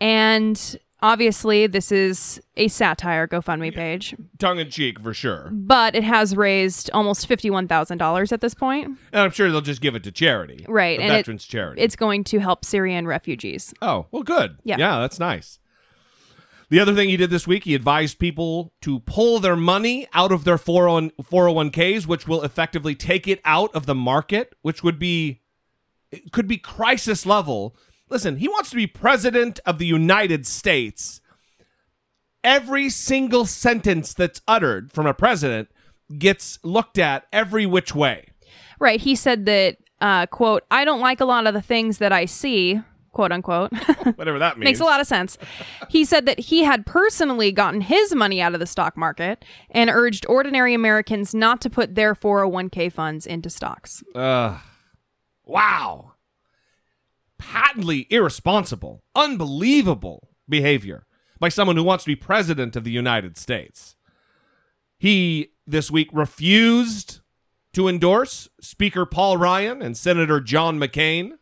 [0.00, 5.48] And obviously, this is a satire GoFundMe page, Tongue in cheek for sure.
[5.52, 8.98] but it has raised almost $51,000 at this point.
[9.12, 10.64] And I'm sure they'll just give it to charity.
[10.68, 10.98] Right.
[10.98, 11.80] The and it- veterans charity.
[11.80, 13.72] It's going to help Syrian refugees.
[13.82, 14.58] Oh, well, good.
[14.64, 14.76] Yeah.
[14.78, 15.58] Yeah, that's nice.
[16.70, 20.32] The other thing he did this week, he advised people to pull their money out
[20.32, 24.98] of their 401 401ks, which will effectively take it out of the market, which would
[24.98, 25.40] be,
[26.30, 27.74] could be crisis level.
[28.10, 31.22] Listen, he wants to be president of the United States.
[32.44, 35.68] Every single sentence that's uttered from a president
[36.18, 38.28] gets looked at every which way.
[38.78, 39.00] Right.
[39.00, 42.26] He said that, uh, quote, I don't like a lot of the things that I
[42.26, 42.80] see,
[43.12, 43.72] quote unquote.
[44.16, 44.64] Whatever that means.
[44.64, 45.38] Makes a lot of sense.
[45.88, 49.90] He said that he had personally gotten his money out of the stock market and
[49.90, 54.02] urged ordinary Americans not to put their 401k funds into stocks.
[54.14, 54.58] Ugh.
[55.44, 56.12] wow.
[57.38, 61.06] Patently irresponsible, unbelievable behavior
[61.38, 63.94] by someone who wants to be president of the United States.
[64.98, 67.20] He this week refused
[67.74, 71.32] to endorse Speaker Paul Ryan and Senator John McCain,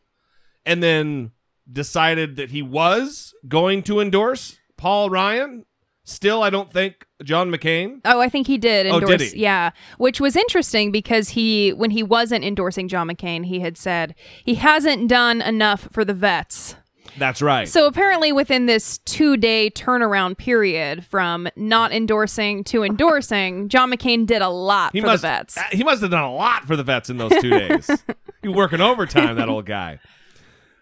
[0.66, 1.30] and then
[1.70, 5.64] decided that he was going to endorse Paul Ryan.
[6.04, 8.00] Still, I don't think John McCain.
[8.04, 9.02] Oh, I think he did endorse.
[9.02, 9.40] Oh, did he?
[9.40, 14.14] Yeah, which was interesting because he, when he wasn't endorsing John McCain, he had said
[14.44, 16.76] he hasn't done enough for the vets.
[17.18, 17.68] That's right.
[17.68, 24.42] So apparently, within this two-day turnaround period from not endorsing to endorsing, John McCain did
[24.42, 25.58] a lot he for must the vets.
[25.72, 27.90] he must have done a lot for the vets in those two days.
[28.42, 29.98] he working overtime, that old guy.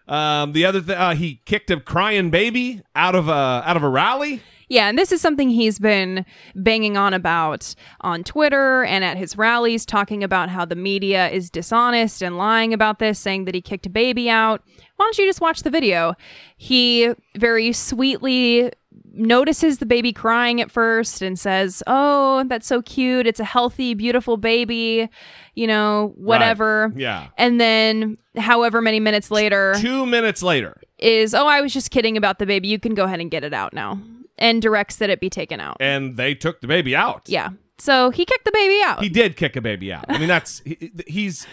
[0.07, 3.83] Um, the other thing, uh, he kicked a crying baby out of a out of
[3.83, 4.41] a rally.
[4.67, 9.37] Yeah, and this is something he's been banging on about on Twitter and at his
[9.37, 13.61] rallies, talking about how the media is dishonest and lying about this, saying that he
[13.61, 14.63] kicked a baby out.
[14.95, 16.15] Why don't you just watch the video?
[16.57, 18.71] He very sweetly
[19.15, 23.25] notices the baby crying at first and says, Oh, that's so cute.
[23.27, 25.09] It's a healthy, beautiful baby,
[25.55, 26.89] you know, whatever.
[26.89, 26.99] Right.
[26.99, 27.27] Yeah.
[27.37, 32.17] And then, however many minutes later, Two minutes later, is, Oh, I was just kidding
[32.17, 32.67] about the baby.
[32.67, 33.99] You can go ahead and get it out now.
[34.37, 35.77] And directs that it be taken out.
[35.79, 37.23] and they took the baby out.
[37.27, 37.49] Yeah.
[37.77, 39.01] So he kicked the baby out.
[39.01, 40.05] He did kick a baby out.
[40.09, 41.47] I mean, that's he, he's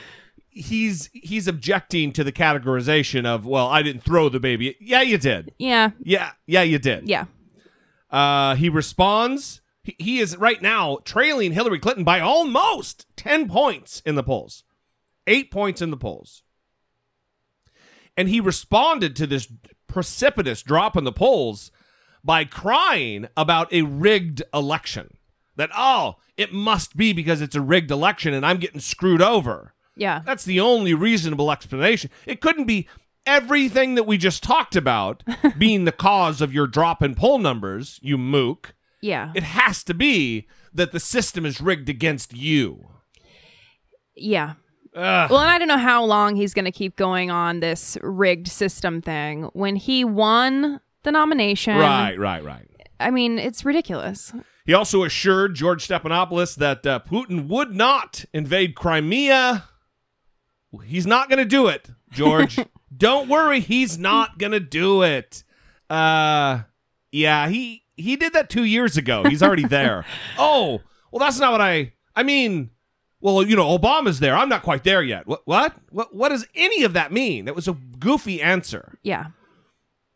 [0.50, 4.76] he's he's objecting to the categorization of well, I didn't throw the baby.
[4.80, 5.52] Yeah, you did.
[5.58, 5.90] yeah.
[6.02, 7.08] Yeah, yeah, you did.
[7.08, 7.26] Yeah.
[8.12, 9.62] Uh, he responds.
[9.82, 14.62] He, he is right now trailing Hillary Clinton by almost 10 points in the polls,
[15.26, 16.42] eight points in the polls.
[18.16, 19.48] And he responded to this
[19.86, 21.70] precipitous drop in the polls
[22.22, 25.16] by crying about a rigged election.
[25.56, 29.74] That, oh, it must be because it's a rigged election and I'm getting screwed over.
[29.96, 30.22] Yeah.
[30.24, 32.10] That's the only reasonable explanation.
[32.26, 32.88] It couldn't be
[33.26, 35.22] everything that we just talked about
[35.58, 38.74] being the cause of your drop in poll numbers, you mook.
[39.00, 39.32] Yeah.
[39.34, 42.88] It has to be that the system is rigged against you.
[44.14, 44.54] Yeah.
[44.94, 45.30] Ugh.
[45.30, 48.48] Well, and I don't know how long he's going to keep going on this rigged
[48.48, 49.44] system thing.
[49.54, 52.68] When he won the nomination, right, right, right.
[53.00, 54.32] I mean, it's ridiculous.
[54.64, 59.64] He also assured George Stephanopoulos that uh, Putin would not invade Crimea.
[60.84, 62.58] He's not going to do it, George.
[62.94, 65.44] Don't worry, he's not to do it.
[65.88, 66.62] Uh,
[67.10, 69.24] yeah, he he did that two years ago.
[69.24, 70.04] He's already there.
[70.38, 70.80] oh,
[71.10, 71.92] well, that's not what I.
[72.16, 72.70] I mean,
[73.20, 74.34] well, you know, Obama's there.
[74.36, 75.26] I'm not quite there yet.
[75.26, 75.42] What?
[75.44, 75.74] What?
[75.90, 76.14] What?
[76.14, 77.44] What does any of that mean?
[77.46, 78.98] That was a goofy answer.
[79.02, 79.26] Yeah.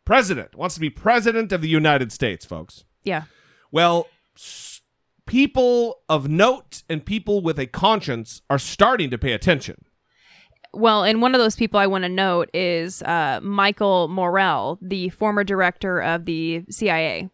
[0.04, 2.84] President wants to be president of the United States, folks.
[3.02, 3.22] Yeah.
[3.72, 4.06] Well,
[4.36, 4.80] s-
[5.26, 9.84] people of note and people with a conscience are starting to pay attention.
[10.76, 15.08] Well, and one of those people I want to note is uh, Michael Morell, the
[15.08, 17.30] former director of the CIA.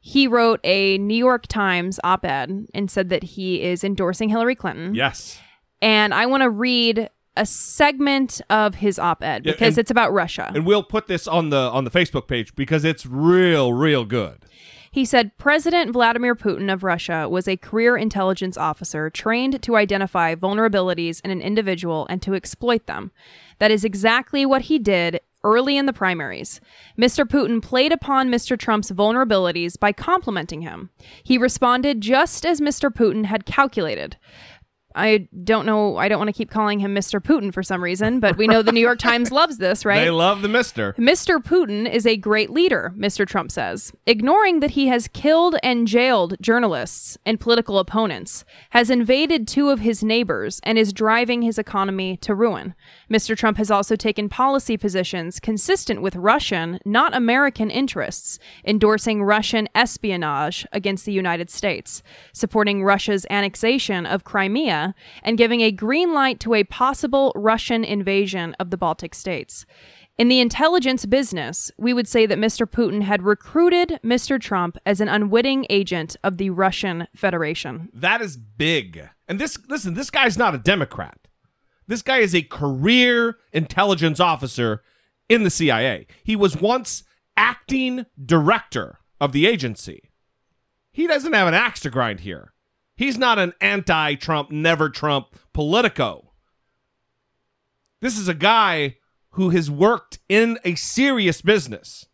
[0.00, 4.54] He wrote a New York Times op ed and said that he is endorsing Hillary
[4.54, 4.94] Clinton.
[4.94, 5.38] Yes.
[5.80, 9.90] And I want to read a segment of his op ed Yeah, because and- it's
[9.90, 10.52] about Russia.
[10.54, 14.44] And we'll put this on the on the Facebook page because it's real, real good.
[14.94, 20.36] He said President Vladimir Putin of Russia was a career intelligence officer trained to identify
[20.36, 23.10] vulnerabilities in an individual and to exploit them.
[23.58, 26.60] That is exactly what he did early in the primaries.
[26.96, 27.24] Mr.
[27.24, 28.56] Putin played upon Mr.
[28.56, 30.90] Trump's vulnerabilities by complimenting him.
[31.24, 32.88] He responded just as Mr.
[32.88, 34.16] Putin had calculated.
[34.94, 35.96] I don't know.
[35.96, 37.20] I don't want to keep calling him Mr.
[37.20, 40.04] Putin for some reason, but we know the New York Times loves this, right?
[40.04, 40.92] They love the mister.
[40.94, 41.42] Mr.
[41.42, 43.26] Putin is a great leader, Mr.
[43.26, 49.48] Trump says, ignoring that he has killed and jailed journalists and political opponents, has invaded
[49.48, 52.74] two of his neighbors, and is driving his economy to ruin.
[53.10, 53.36] Mr.
[53.36, 60.66] Trump has also taken policy positions consistent with Russian, not American interests, endorsing Russian espionage
[60.72, 64.83] against the United States, supporting Russia's annexation of Crimea,
[65.22, 69.64] and giving a green light to a possible Russian invasion of the Baltic states.
[70.16, 72.66] In the intelligence business, we would say that Mr.
[72.66, 74.40] Putin had recruited Mr.
[74.40, 77.88] Trump as an unwitting agent of the Russian Federation.
[77.92, 79.08] That is big.
[79.26, 81.18] And this listen, this guy's not a Democrat.
[81.88, 84.82] This guy is a career intelligence officer
[85.28, 86.06] in the CIA.
[86.22, 87.02] He was once
[87.36, 90.10] acting director of the agency.
[90.92, 92.53] He doesn't have an axe to grind here.
[92.96, 96.32] He's not an anti Trump, never Trump politico.
[98.00, 98.96] This is a guy
[99.30, 102.06] who has worked in a serious business.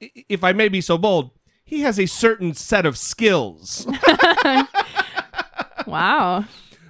[0.00, 1.30] If I may be so bold,
[1.64, 3.86] he has a certain set of skills.
[5.86, 6.44] wow.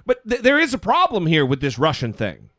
[0.05, 2.49] But th- there is a problem here with this Russian thing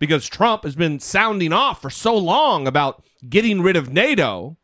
[0.00, 4.56] because Trump has been sounding off for so long about getting rid of NATO.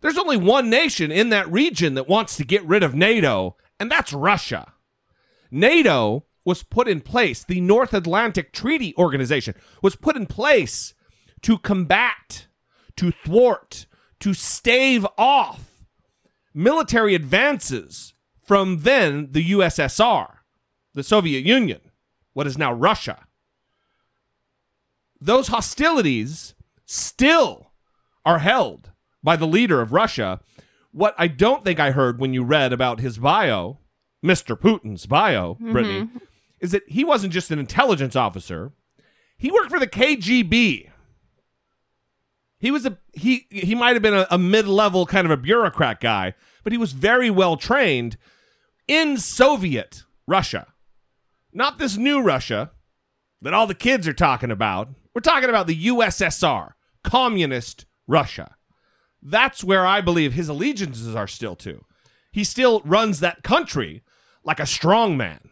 [0.00, 3.90] There's only one nation in that region that wants to get rid of NATO, and
[3.90, 4.74] that's Russia.
[5.50, 10.94] NATO was put in place, the North Atlantic Treaty Organization was put in place
[11.42, 12.46] to combat,
[12.96, 13.86] to thwart,
[14.20, 15.84] to stave off
[16.54, 20.28] military advances from then the USSR,
[20.94, 21.80] the Soviet Union,
[22.34, 23.26] what is now Russia.
[25.20, 26.54] Those hostilities
[26.86, 27.72] still
[28.24, 28.92] are held
[29.24, 30.38] by the leader of Russia.
[30.92, 33.78] What I don't think I heard when you read about his bio,
[34.24, 34.58] Mr.
[34.58, 35.72] Putin's bio, mm-hmm.
[35.72, 36.08] Brittany,
[36.60, 38.72] is that he wasn't just an intelligence officer.
[39.36, 40.90] He worked for the KGB.
[42.58, 46.00] He was a he he might have been a, a mid-level kind of a bureaucrat
[46.00, 48.16] guy, but he was very well trained
[48.86, 50.68] in Soviet Russia.
[51.52, 52.70] Not this new Russia
[53.40, 54.88] that all the kids are talking about.
[55.14, 56.72] We're talking about the USSR,
[57.02, 58.56] communist Russia.
[59.22, 61.84] That's where I believe his allegiances are still to.
[62.32, 64.02] He still runs that country
[64.42, 65.50] like a strong man,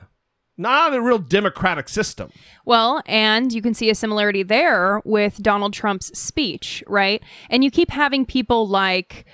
[0.57, 2.31] not a real democratic system.
[2.65, 7.23] Well, and you can see a similarity there with Donald Trump's speech, right?
[7.49, 9.27] And you keep having people like,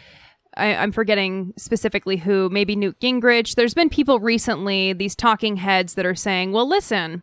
[0.57, 3.55] I, I'm forgetting specifically who, maybe Newt Gingrich.
[3.55, 7.23] There's been people recently, these talking heads that are saying, well, listen,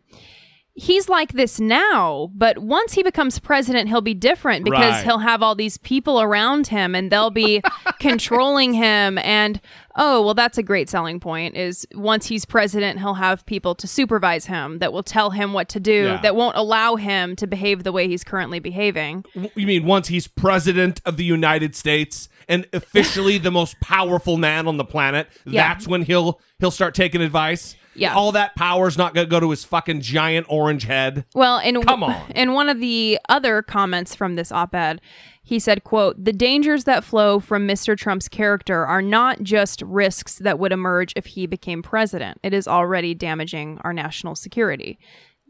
[0.76, 5.04] he's like this now, but once he becomes president, he'll be different because Right.
[5.04, 7.62] he'll have all these people around him and they'll be
[8.00, 9.18] controlling him.
[9.18, 9.60] And
[9.96, 13.86] oh, well, that's a great selling point is once he's president, he'll have people to
[13.86, 16.20] supervise him that will tell him what to do, Yeah.
[16.22, 19.24] that won't allow him to behave the way he's currently behaving.
[19.54, 24.66] You mean once he's president of the United States and officially the most powerful man
[24.66, 25.68] on the planet, Yeah.
[25.74, 27.76] that's when he'll he'll start taking advice?
[27.94, 28.14] Yeah.
[28.14, 31.24] All that power's not going to go to his fucking giant orange head.
[31.34, 32.30] Well, and Come on.
[32.34, 35.00] In one of the other comments from this op-ed,
[35.42, 37.96] he said, "quote The dangers that flow from Mr.
[37.96, 42.38] Trump's character are not just risks that would emerge if he became president.
[42.42, 44.98] It is already damaging our national security."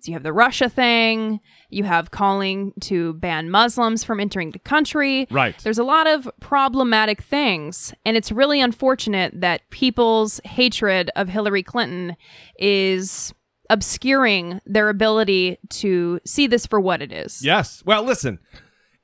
[0.05, 1.41] So you have the Russia thing.
[1.71, 5.27] You have calling to ban Muslims from entering the country.
[5.31, 5.59] Right.
[5.65, 11.63] There's a lot of problematic things, and it's really unfortunate that people's hatred of Hillary
[11.63, 12.17] Clinton
[12.59, 13.33] is
[13.71, 17.43] obscuring their ability to see this for what it is.
[17.43, 17.83] Yes.
[17.87, 18.41] Well, listen,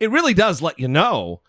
[0.00, 1.40] it really does let you know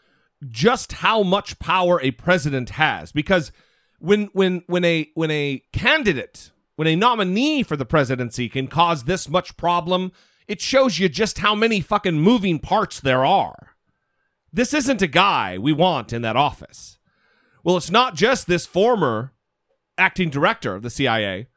[0.48, 3.52] just how much power a president has because
[4.00, 9.04] when when when a when a candidate, when a nominee for the presidency can cause
[9.04, 10.12] this much problem,
[10.48, 13.76] it shows you just how many fucking moving parts there are.
[14.52, 16.98] This isn't a guy we want in that office.
[17.64, 19.32] Well, it's not just this former
[19.96, 21.50] acting director of the CIA,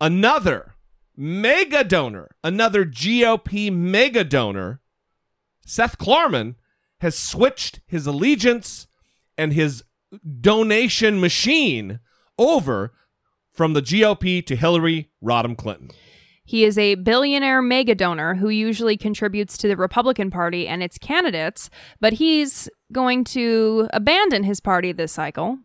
[0.00, 0.74] another
[1.16, 4.80] mega donor, another GOP mega donor,
[5.64, 6.56] Seth Klarman,
[6.98, 8.88] has switched his allegiance
[9.38, 9.84] and his
[10.40, 12.00] donation machine
[12.36, 12.92] over
[13.54, 15.90] from the GOP to Hillary Rodham Clinton.
[16.46, 20.98] He is a billionaire mega donor who usually contributes to the Republican Party and its
[20.98, 21.70] candidates,
[22.00, 25.58] but he's going to abandon his party this cycle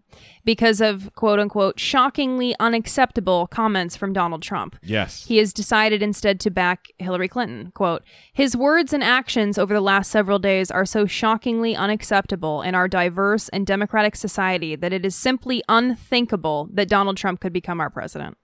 [0.45, 4.77] because of quote unquote shockingly unacceptable comments from Donald Trump.
[4.81, 5.25] Yes.
[5.25, 7.71] He has decided instead to back Hillary Clinton.
[7.75, 12.73] Quote, his words and actions over the last several days are so shockingly unacceptable in
[12.73, 17.81] our diverse and democratic society that it is simply unthinkable that Donald Trump could become
[17.81, 18.37] our president.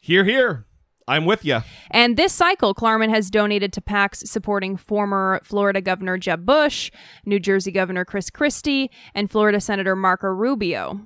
[0.00, 0.66] Here, here.
[1.06, 1.60] I'm with you.
[1.90, 6.90] And this cycle, Klarman has donated to PACs supporting former Florida Governor Jeb Bush,
[7.26, 11.00] New Jersey Governor Chris Christie, and Florida Senator Marco Rubio.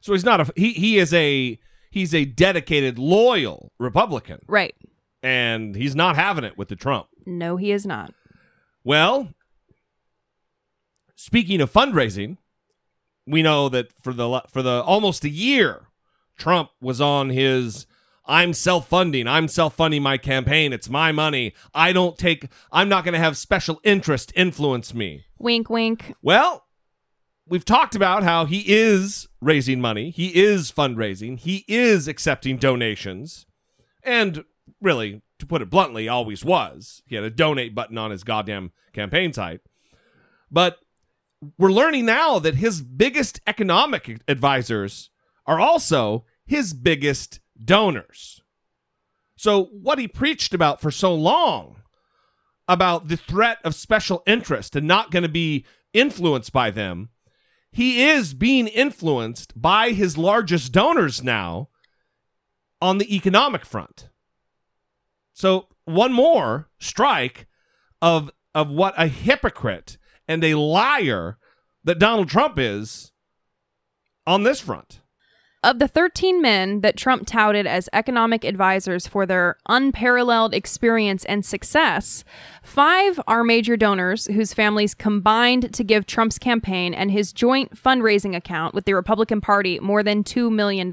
[0.00, 0.72] So he's not a he.
[0.72, 1.58] He is a
[1.90, 4.74] he's a dedicated, loyal Republican, Right.
[5.22, 7.06] and he's not having it with the Trump.
[7.26, 8.12] No, he is not.
[8.84, 9.28] Well,
[11.14, 12.38] speaking of fundraising,
[13.26, 15.82] we know that for the for the almost a year,
[16.36, 17.86] Trump was on his
[18.24, 19.26] I'm self-funding.
[19.26, 20.72] I'm self-funding my campaign.
[20.72, 21.54] It's my money.
[21.74, 25.24] I don't take I'm not going to have special interest influence me.
[25.38, 26.14] Wink, wink.
[26.22, 26.66] Well,
[27.46, 30.10] we've talked about how he is raising money.
[30.10, 31.38] He is fundraising.
[31.38, 33.46] He is accepting donations.
[34.04, 34.44] And
[34.80, 37.02] really, to put it bluntly, always was.
[37.06, 39.60] He had a donate button on his goddamn campaign site.
[40.50, 40.78] But
[41.58, 45.10] we're learning now that his biggest economic advisors
[45.44, 48.42] are also his biggest donors.
[49.36, 51.82] So, what he preached about for so long
[52.68, 57.10] about the threat of special interest and not going to be influenced by them,
[57.70, 61.68] he is being influenced by his largest donors now
[62.80, 64.08] on the economic front.
[65.32, 67.46] So, one more strike
[68.00, 69.96] of of what a hypocrite
[70.28, 71.38] and a liar
[71.84, 73.12] that Donald Trump is
[74.26, 75.01] on this front.
[75.64, 81.46] Of the 13 men that Trump touted as economic advisors for their unparalleled experience and
[81.46, 82.24] success,
[82.64, 88.34] five are major donors whose families combined to give Trump's campaign and his joint fundraising
[88.34, 90.90] account with the Republican Party more than $2 million.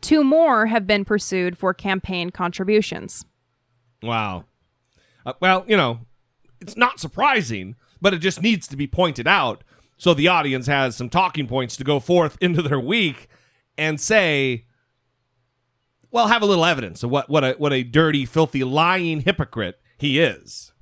[0.00, 3.24] Two more have been pursued for campaign contributions.
[4.00, 4.44] Wow.
[5.24, 5.98] Uh, well, you know,
[6.60, 9.64] it's not surprising, but it just needs to be pointed out
[9.96, 13.28] so the audience has some talking points to go forth into their week
[13.78, 14.64] and say,
[16.10, 19.78] well, have a little evidence of what, what a what a dirty, filthy, lying hypocrite
[19.98, 20.72] he is.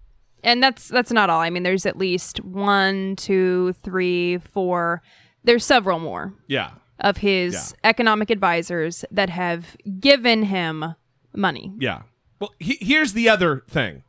[0.43, 1.41] And that's that's not all.
[1.41, 5.03] I mean, there's at least one, two, three, four.
[5.43, 6.71] There's several more Yeah.
[7.01, 10.95] of his economic advisors that have given him
[11.35, 11.73] money.
[11.79, 12.03] Yeah.
[12.41, 14.03] Well, he, here's the other thing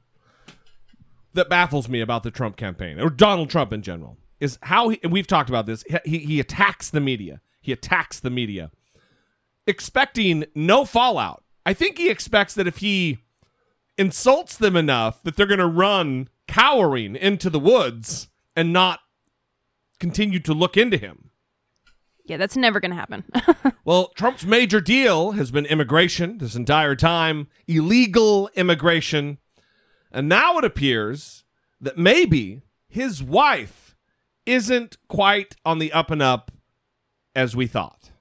[1.33, 4.99] that baffles me about the Trump campaign or Donald Trump in general is how he,
[5.03, 5.83] and we've talked about this.
[6.05, 7.41] He, he attacks the media.
[7.65, 8.69] He attacks the media,
[9.65, 11.43] expecting no fallout.
[11.65, 13.17] I think he expects that if he
[13.97, 18.99] insults them enough that they're going to run cowering into the woods and not
[19.99, 21.31] continue to look into him.
[22.25, 23.23] Yeah, that's never going to happen.
[23.83, 29.37] Well, Trump's major deal has been immigration this entire time, illegal immigration.
[30.11, 31.43] And now it appears
[31.79, 33.95] that maybe his wife
[34.47, 36.49] isn't quite on the up and up
[37.35, 38.11] as we thought.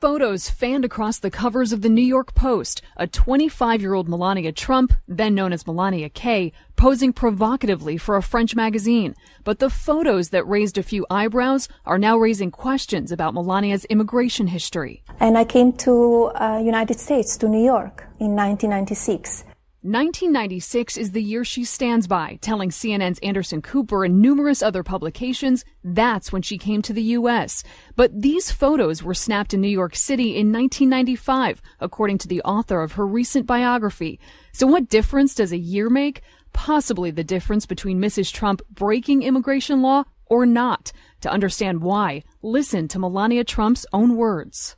[0.00, 2.82] Photos fanned across the covers of the New York Post.
[2.98, 8.22] A 25 year old Melania Trump, then known as Melania K, posing provocatively for a
[8.22, 9.14] French magazine.
[9.44, 14.48] But the photos that raised a few eyebrows are now raising questions about Melania's immigration
[14.48, 15.02] history.
[15.20, 19.44] And I came to uh, United States, to New York in 1996.
[19.84, 25.62] 1996 is the year she stands by, telling CNN's Anderson Cooper and numerous other publications
[25.84, 27.62] that's when she came to the U.S.
[27.94, 32.80] But these photos were snapped in New York City in 1995, according to the author
[32.80, 34.18] of her recent biography.
[34.52, 36.22] So what difference does a year make?
[36.54, 38.32] Possibly the difference between Mrs.
[38.32, 40.92] Trump breaking immigration law or not.
[41.20, 44.76] To understand why, listen to Melania Trump's own words.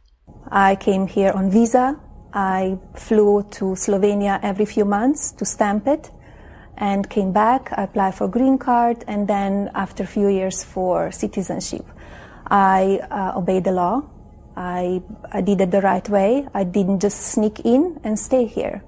[0.48, 2.00] I came here on visa.
[2.32, 6.10] I flew to Slovenia every few months to stamp it
[6.76, 7.70] and came back.
[7.76, 11.86] I applied for green card and then after a few years for citizenship.
[12.46, 14.02] I uh, obeyed the law.
[14.56, 15.02] I,
[15.32, 16.46] I did it the right way.
[16.54, 18.82] I didn't just sneak in and stay here.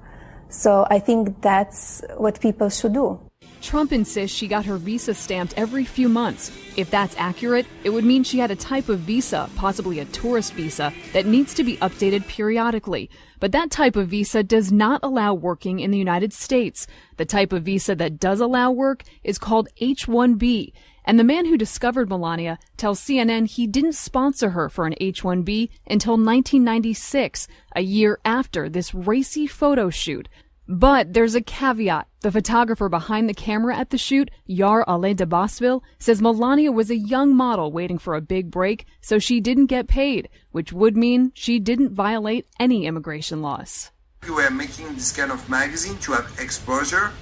[0.48, 3.20] So I think that's what people should do.
[3.60, 6.50] Trump insists she got her visa stamped every few months.
[6.76, 10.52] If that's accurate, it would mean she had a type of visa, possibly a tourist
[10.54, 13.10] visa, that needs to be updated periodically.
[13.40, 16.86] But that type of visa does not allow working in the United States.
[17.16, 20.72] The type of visa that does allow work is called H-1B.
[21.04, 25.70] And the man who discovered Melania tells CNN he didn't sponsor her for an H-1B
[25.86, 30.28] until 1996, a year after this racy photo shoot.
[30.68, 32.08] But there's a caveat.
[32.20, 36.90] The photographer behind the camera at the shoot, Jarl Alé de Basseville, says Melania was
[36.90, 40.94] a young model waiting for a big break, so she didn't get paid, which would
[40.94, 43.92] mean she didn't violate any immigration laws.
[44.24, 47.12] We were making this kind of magazine to have exposure,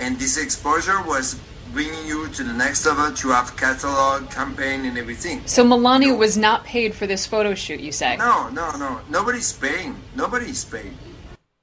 [0.00, 1.38] and this exposure was
[1.72, 5.42] bringing you to the next level to have catalog, campaign, and everything.
[5.44, 8.16] So Melania was not paid for this photo shoot, you say?
[8.16, 9.00] No, no, no.
[9.10, 9.96] Nobody's paying.
[10.14, 10.96] Nobody's paying.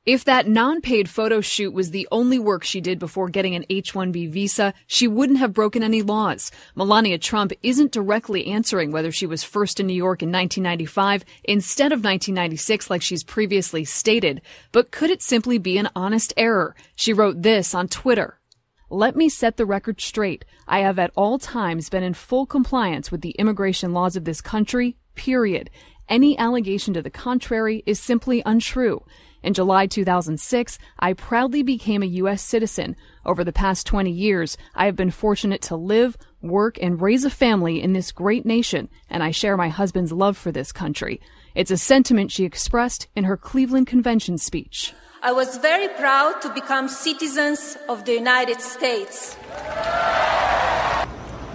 [0.06, 4.30] If that non-paid photo shoot was the only work she did before getting an H-1B
[4.32, 6.52] visa, she wouldn't have broken any laws.
[6.76, 11.94] Melania Trump isn't directly answering whether she was first in New York in 1995 instead
[11.94, 14.42] of 1996 like she's previously stated,
[14.74, 16.76] but could it simply be an honest error?
[16.98, 18.42] She wrote this on Twitter.
[18.90, 20.44] Let me set the record straight.
[20.68, 24.42] I have at all times been in full compliance with the immigration laws of this
[24.42, 25.70] country, period.
[26.10, 29.06] Any allegation to the contrary is simply untrue.
[29.44, 32.42] In July 2006, I proudly became a U.S.
[32.42, 32.96] citizen.
[33.26, 37.30] Over the past 20 years, I have been fortunate to live, work, and raise a
[37.30, 41.20] family in this great nation, and I share my husband's love for this country.
[41.56, 44.94] It's a sentiment she expressed in her Cleveland Convention speech.
[45.22, 49.38] I was very proud to become citizens of the United States.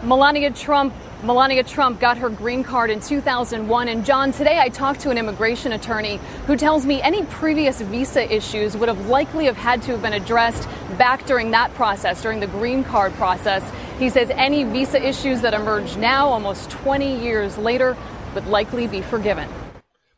[0.02, 3.88] Melania Trump Melania Trump got her green card in 2001.
[3.88, 8.32] And John, today I talked to an immigration attorney who tells me any previous visa
[8.32, 12.38] issues would have likely have had to have been addressed back during that process, during
[12.38, 13.68] the green card process.
[13.98, 17.96] He says any visa issues that emerge now, almost 20 years later,
[18.34, 19.48] would likely be forgiven.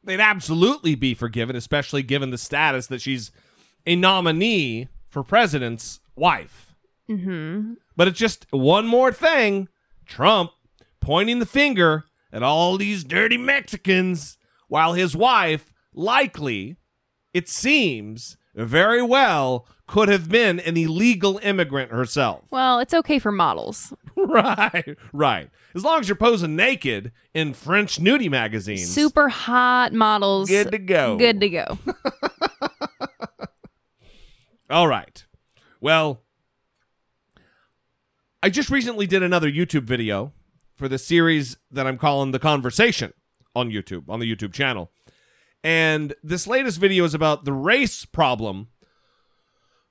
[0.04, 3.30] They'd absolutely be forgiven, especially given the status that she's
[3.86, 6.74] a nominee for president's wife.
[7.08, 7.74] Mm-hmm.
[7.96, 9.68] But it's just one more thing.
[10.04, 10.50] Trump
[11.00, 14.38] pointing the finger at all these dirty Mexicans
[14.68, 16.76] while his wife likely,
[17.34, 22.44] it seems, very well could have been an illegal immigrant herself.
[22.50, 23.92] Well, it's okay for models.
[24.16, 25.50] right, right.
[25.74, 28.88] As long as you're posing naked in French nudie magazines.
[28.88, 30.48] Super hot models.
[30.48, 31.16] Good to go.
[31.16, 31.78] Good to go.
[34.70, 35.24] All right.
[35.80, 36.22] Well,
[38.42, 40.32] I just recently did another YouTube video
[40.80, 43.12] for the series that I'm calling The Conversation
[43.54, 44.90] on YouTube, on the YouTube channel.
[45.62, 48.68] And this latest video is about the race problem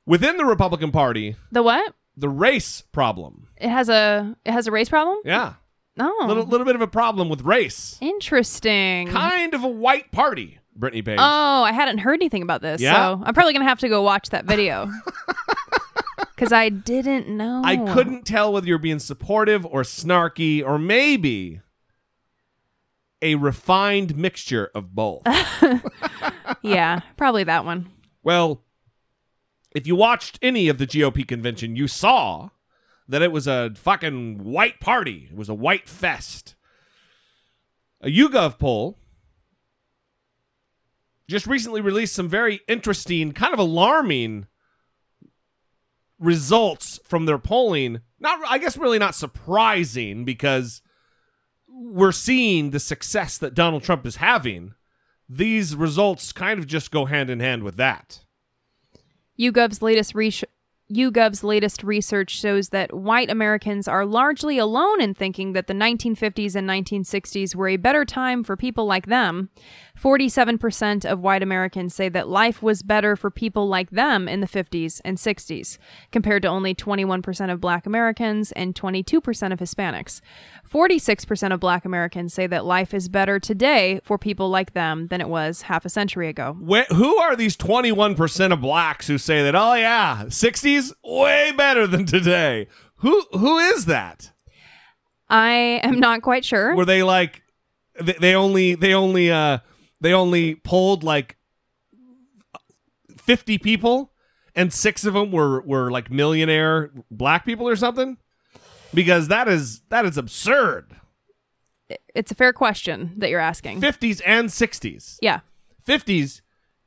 [0.08, 1.36] within the Republican Party.
[1.52, 1.94] The what?
[2.18, 3.50] The race problem.
[3.58, 5.20] It has a it has a race problem?
[5.24, 5.54] Yeah.
[6.00, 6.26] Oh.
[6.28, 8.00] Little little bit of a problem with race.
[8.02, 9.10] Interesting.
[9.10, 11.20] Kind of a white party, Brittany Page.
[11.22, 12.82] Oh, I hadn't heard anything about this.
[12.82, 12.96] Yeah?
[12.96, 14.92] So I'm probably gonna have to go watch that video.
[16.40, 17.64] Because I didn't know.
[17.66, 21.60] I couldn't tell whether you're being supportive or snarky or maybe
[23.22, 25.24] a refined mixture of both.
[26.62, 27.92] yeah, probably that one.
[28.24, 28.64] well,
[29.76, 32.52] if you watched any of the GOP convention, you saw
[33.10, 35.28] that it was a fucking white party.
[35.30, 36.56] It was a white fest.
[38.00, 38.98] A YouGov poll
[41.28, 44.48] just recently released some very interesting, kind of alarming
[46.20, 48.02] results from their polling.
[48.20, 50.82] Not, I guess, really not surprising because
[51.68, 54.74] we're seeing the success that Donald Trump is having.
[55.28, 58.22] These results kind of just go hand in hand with that.
[59.40, 60.50] YouGov's latest research.
[60.92, 66.56] YouGov's latest research shows that white Americans are largely alone in thinking that the 1950s
[66.56, 69.52] and 1960s were a better time for people like them.
[70.02, 74.48] 47% of white Americans say that life was better for people like them in the
[74.48, 75.78] 50s and 60s,
[76.12, 80.22] compared to only 21% of black Americans and 22% of Hispanics.
[80.70, 85.20] 46% of black Americans say that life is better today for people like them than
[85.20, 86.56] it was half a century ago.
[86.66, 91.86] Wh- who are these 21% of blacks who say that, oh, yeah, 60s, way better
[91.88, 92.68] than today?
[92.98, 94.32] Who Who is that?
[95.30, 96.76] I am not quite sure.
[96.76, 97.42] Were they like,
[98.00, 99.60] they, they only, they only, uh,
[100.02, 101.38] they only polled like
[103.18, 104.12] 50 people
[104.56, 108.18] and six of them were, were like millionaire black people or something?
[108.94, 110.96] Because that is, that is absurd.
[112.16, 113.82] It's a fair question that you're asking.
[113.82, 115.18] 50s and 60s.
[115.22, 115.42] Yeah.
[115.88, 116.42] 50s,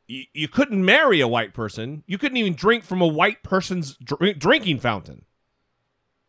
[0.08, 2.02] y- you couldn't marry a white person.
[2.06, 5.24] You couldn't even drink from a white person's dr- drinking fountain.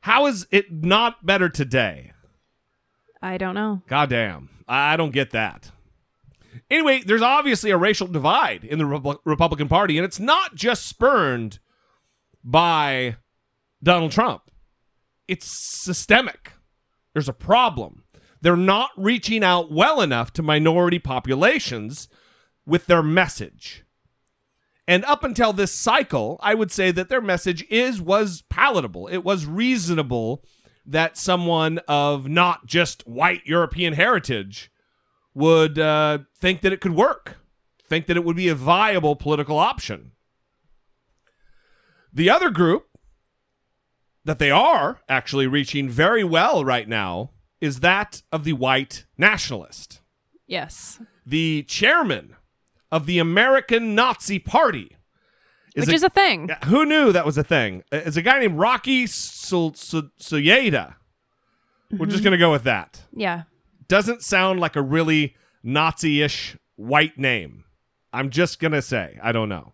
[0.01, 2.11] How is it not better today?
[3.21, 3.81] I don't know.
[3.87, 4.49] Goddamn.
[4.67, 5.71] I I don't get that.
[6.69, 10.85] Anyway, there's obviously a racial divide in the Repu- Republican Party, and it's not just
[10.85, 11.59] spurned
[12.43, 13.17] by
[13.81, 14.43] Donald Trump,
[15.27, 16.53] it's systemic.
[17.13, 18.03] There's a problem.
[18.41, 22.09] They're not reaching out well enough to minority populations
[22.65, 23.85] with their message.
[24.87, 29.07] And up until this cycle, I would say that their message is was palatable.
[29.07, 30.43] It was reasonable
[30.85, 34.69] that someone of not just white European heritage
[35.33, 37.37] would uh, think that it could work,
[37.89, 40.11] think that it would be a viable political option.
[42.13, 42.87] The other group
[44.25, 50.01] that they are actually reaching very well right now is that of the white nationalist.
[50.47, 50.99] Yes.
[51.25, 52.35] The chairman
[52.91, 54.95] of the American Nazi Party.
[55.75, 56.51] Which is a thing.
[56.65, 57.83] Who knew that was a thing?
[57.91, 60.95] Uh, It's a guy named Rocky Suhayda.
[61.91, 62.23] We're just Mhm.
[62.23, 63.01] going to go with that.
[63.15, 63.43] Yeah.
[63.93, 67.63] Doesn't sound like a really Nazi ish white name.
[68.11, 69.19] I'm just going to say.
[69.21, 69.73] I don't know.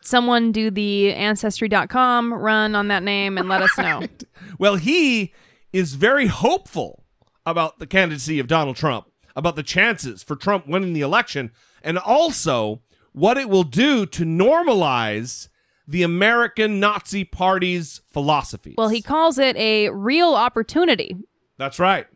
[0.00, 4.04] Someone do the ancestry.com run on that name and let us know.
[4.58, 5.34] Well, he
[5.70, 7.04] is very hopeful
[7.44, 9.04] about the candidacy of Donald Trump,
[9.36, 11.52] about the chances for Trump winning the election,
[11.82, 12.80] and also
[13.12, 15.50] what it will do to normalize
[15.86, 18.76] the American Nazi Party's philosophy.
[18.78, 21.14] Well, he calls it a real opportunity.
[21.58, 22.06] That's right.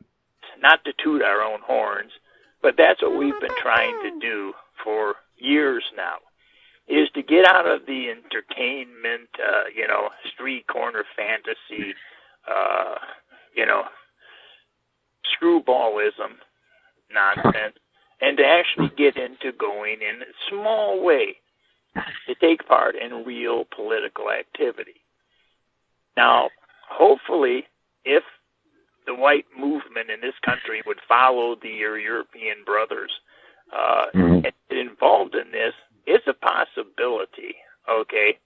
[0.63, 2.13] Not to toot our own horns,
[2.63, 4.53] but that's what we've been trying to do
[4.83, 6.17] for years now,
[6.89, 11.95] is to get out of the entertainment, uh, you know, street corner fantasy,
[12.49, 12.95] uh,
[13.55, 13.83] you know,
[15.35, 16.35] screwballism
[17.13, 17.77] nonsense,
[18.21, 21.37] and to actually get into going in a small way
[22.27, 25.01] to take part in real political activity.
[26.17, 26.51] Now,
[26.89, 27.67] hopefully,
[28.05, 28.23] if
[29.07, 33.11] the white movement in this country would follow the European brothers
[33.73, 34.07] uh,
[34.43, 35.73] get involved in this,
[36.07, 37.57] it's a possibility,
[37.91, 38.39] okay,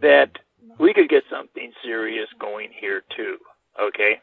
[0.00, 0.30] that
[0.78, 3.38] we could get something serious going here too,
[3.80, 4.20] okay?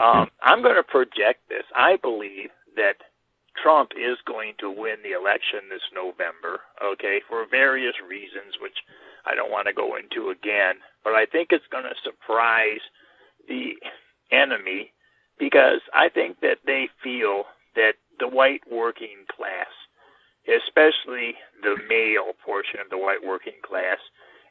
[0.00, 1.64] Um, I'm going to project this.
[1.76, 3.02] I believe that
[3.60, 8.78] Trump is going to win the election this November, okay, for various reasons, which
[9.26, 12.82] I don't want to go into again, but I think it's going to surprise
[13.48, 13.72] the
[14.30, 14.92] enemy
[15.38, 17.44] because I think that they feel
[17.76, 19.70] that the white working class,
[20.46, 23.98] especially the male portion of the white working class,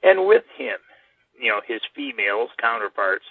[0.04, 0.78] and with him,
[1.40, 3.26] you know, his females counterparts,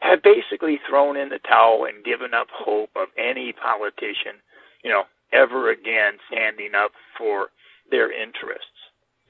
[0.00, 4.42] have basically thrown in the towel and given up hope of any politician,
[4.82, 7.48] you know, ever again standing up for
[7.90, 8.66] their interests.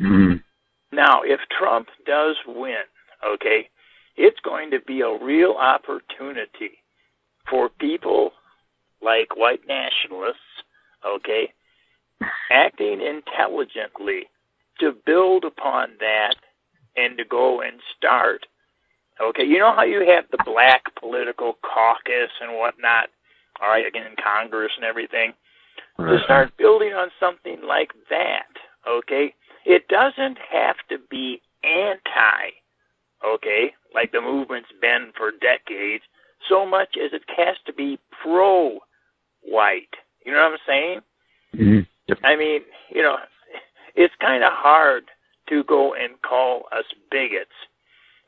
[0.00, 0.36] Mm-hmm.
[0.96, 2.84] Now, if Trump does win,
[3.34, 3.68] okay,
[4.16, 6.78] it's going to be a real opportunity
[7.48, 8.32] for people
[9.02, 10.38] like white nationalists,
[11.06, 11.52] okay,
[12.50, 14.28] acting intelligently
[14.80, 16.34] to build upon that
[16.96, 18.46] and to go and start.
[19.20, 23.08] Okay, you know how you have the black political caucus and whatnot,
[23.60, 25.32] all right, again in Congress and everything?
[25.98, 28.48] To start building on something like that,
[28.88, 29.34] okay?
[29.64, 32.50] It doesn't have to be anti,
[33.24, 36.04] okay, like the movement's been for decades,
[36.48, 38.78] so much as it has to be pro
[39.42, 39.94] white.
[40.24, 41.00] You know what I'm saying?
[41.54, 42.24] Mm-hmm.
[42.24, 43.16] I mean, you know,
[43.94, 45.04] it's kind of hard
[45.48, 47.50] to go and call us bigots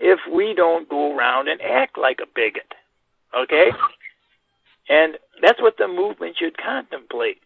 [0.00, 2.72] if we don't go around and act like a bigot.
[3.36, 3.70] Okay?
[4.88, 7.38] And that's what the movement should contemplate.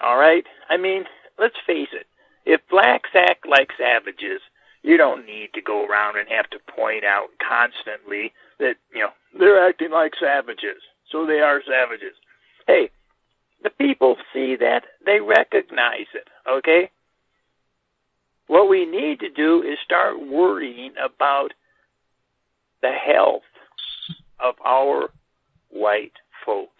[0.00, 0.44] All right?
[0.68, 1.04] I mean,
[1.38, 2.06] let's face it.
[2.46, 4.40] If blacks act like savages,
[4.82, 9.10] you don't need to go around and have to point out constantly that, you know,
[9.38, 10.82] they're acting like savages.
[11.10, 12.14] So they are savages.
[12.66, 12.90] Hey,
[13.62, 16.90] the people see that, they recognize it, okay?
[18.46, 21.52] What we need to do is start worrying about
[22.82, 23.42] the health
[24.38, 25.10] of our
[25.68, 26.14] white
[26.44, 26.70] folk,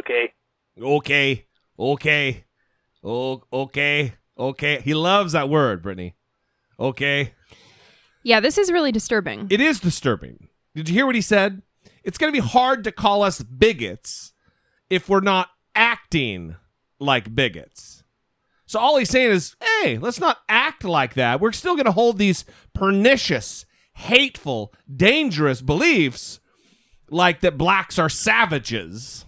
[0.00, 0.32] okay?
[0.80, 1.46] Okay.
[1.78, 2.44] Okay.
[3.02, 4.14] Oh, okay.
[4.36, 4.80] Okay.
[4.80, 6.14] He loves that word, Brittany.
[6.78, 7.34] Okay.
[8.22, 9.46] Yeah, this is really disturbing.
[9.50, 10.48] It is disturbing.
[10.74, 11.62] Did you hear what he said?
[12.02, 14.32] It's going to be hard to call us bigots
[14.90, 16.56] if we're not acting
[16.98, 18.02] like bigots.
[18.66, 21.40] So all he's saying is, hey, let's not act like that.
[21.40, 26.40] We're still going to hold these pernicious, hateful, dangerous beliefs
[27.10, 29.26] like that blacks are savages.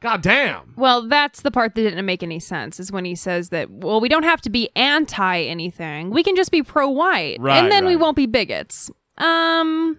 [0.00, 0.74] God damn.
[0.76, 4.00] Well, that's the part that didn't make any sense is when he says that, well,
[4.00, 6.10] we don't have to be anti anything.
[6.10, 7.38] We can just be pro white.
[7.40, 8.90] Right, and then we won't be bigots.
[9.16, 9.98] Um.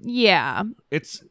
[0.00, 0.64] Yeah.
[0.90, 1.22] It's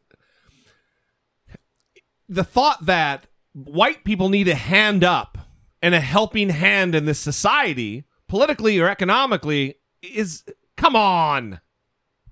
[2.28, 5.38] the thought that white people need a hand up
[5.82, 10.44] and a helping hand in this society, politically or economically, is
[10.76, 11.60] come on,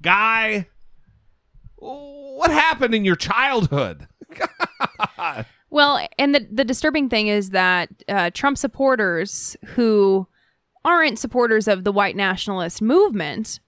[0.01, 0.69] guy.
[1.77, 4.07] What happened in your childhood?
[5.71, 10.27] Well, and the the disturbing thing is that uh, Trump supporters who
[10.85, 13.59] aren't supporters of the white nationalist movement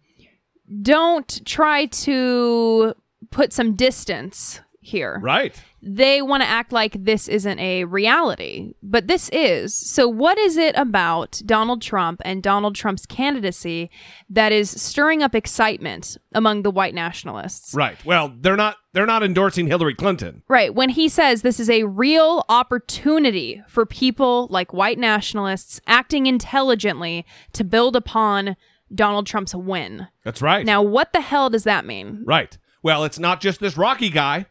[0.83, 2.95] don't try to
[3.31, 5.19] put some distance here.
[5.23, 5.61] Right.
[5.83, 9.75] They want to act like this isn't a reality, but this is.
[9.75, 13.91] So, what is it about Donald Trump and Donald Trump's candidacy
[14.31, 17.75] that is stirring up excitement among the white nationalists?
[17.75, 18.03] Right.
[18.05, 20.43] Well, they're not they're not endorsing Hillary Clinton.
[20.49, 20.75] Right.
[20.75, 27.27] When he says this is a real opportunity for people like white nationalists acting intelligently
[27.53, 28.57] to build upon
[28.95, 30.09] Donald Trump's win.
[30.25, 30.65] That's right.
[30.65, 32.23] Now, what the hell does that mean?
[32.25, 32.57] Right.
[32.83, 34.47] Well, it's not just this Rocky guy.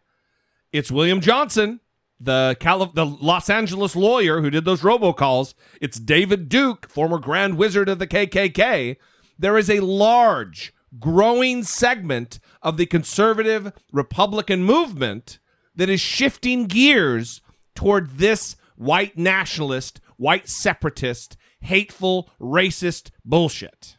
[0.73, 1.81] It's William Johnson,
[2.19, 2.57] the
[2.95, 5.53] the Los Angeles lawyer who did those robocalls.
[5.79, 8.97] It's David Duke, former Grand Wizard of the KKK.
[9.37, 15.37] There is a large, growing segment of the conservative Republican movement
[15.75, 17.41] that is shifting gears
[17.75, 23.97] toward this white nationalist, white separatist, hateful, racist bullshit.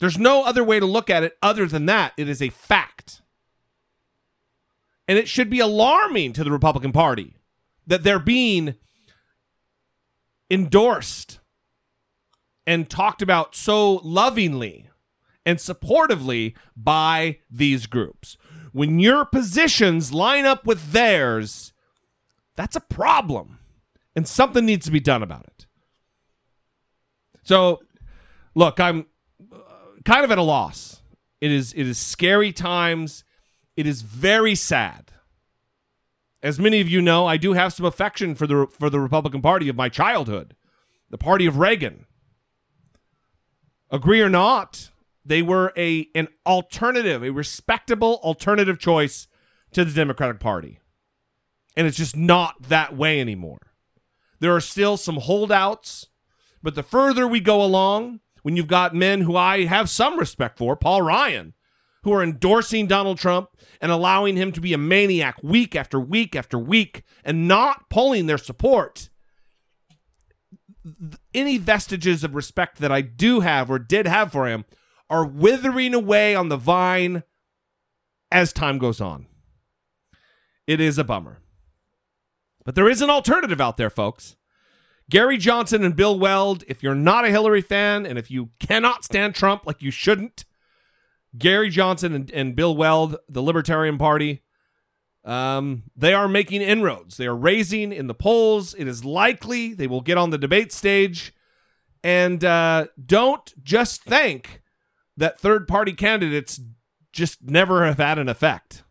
[0.00, 2.14] There's no other way to look at it other than that.
[2.16, 3.20] It is a fact.
[5.06, 7.36] And it should be alarming to the Republican Party
[7.86, 8.74] that they're being
[10.50, 11.40] endorsed
[12.66, 14.88] and talked about so lovingly
[15.44, 18.36] and supportively by these groups.
[18.72, 21.72] When your positions line up with theirs,
[22.56, 23.58] that's a problem.
[24.16, 25.66] And something needs to be done about it.
[27.42, 27.82] So,
[28.54, 29.06] look, I'm
[29.52, 29.56] uh,
[30.04, 31.02] kind of at a loss.
[31.40, 33.23] It is it is scary times.
[33.76, 35.12] It is very sad.
[36.42, 39.40] As many of you know, I do have some affection for the for the Republican
[39.40, 40.54] Party of my childhood,
[41.10, 42.06] the party of Reagan.
[43.90, 44.90] Agree or not,
[45.24, 49.26] they were a an alternative, a respectable alternative choice
[49.72, 50.80] to the Democratic Party.
[51.76, 53.72] And it's just not that way anymore.
[54.38, 56.06] There are still some holdouts,
[56.62, 60.58] but the further we go along, when you've got men who I have some respect
[60.58, 61.54] for, Paul Ryan,
[62.04, 63.48] who are endorsing Donald Trump
[63.80, 68.26] and allowing him to be a maniac week after week after week and not pulling
[68.26, 69.08] their support.
[71.32, 74.66] Any vestiges of respect that I do have or did have for him
[75.08, 77.22] are withering away on the vine
[78.30, 79.26] as time goes on.
[80.66, 81.40] It is a bummer.
[82.66, 84.36] But there is an alternative out there, folks.
[85.08, 89.04] Gary Johnson and Bill Weld, if you're not a Hillary fan and if you cannot
[89.04, 90.44] stand Trump like you shouldn't,
[91.36, 94.42] Gary Johnson and, and Bill Weld, the Libertarian Party,
[95.24, 97.16] um, they are making inroads.
[97.16, 98.74] They are raising in the polls.
[98.74, 101.34] It is likely they will get on the debate stage.
[102.02, 104.60] And uh, don't just think
[105.16, 106.60] that third party candidates
[107.12, 108.82] just never have had an effect.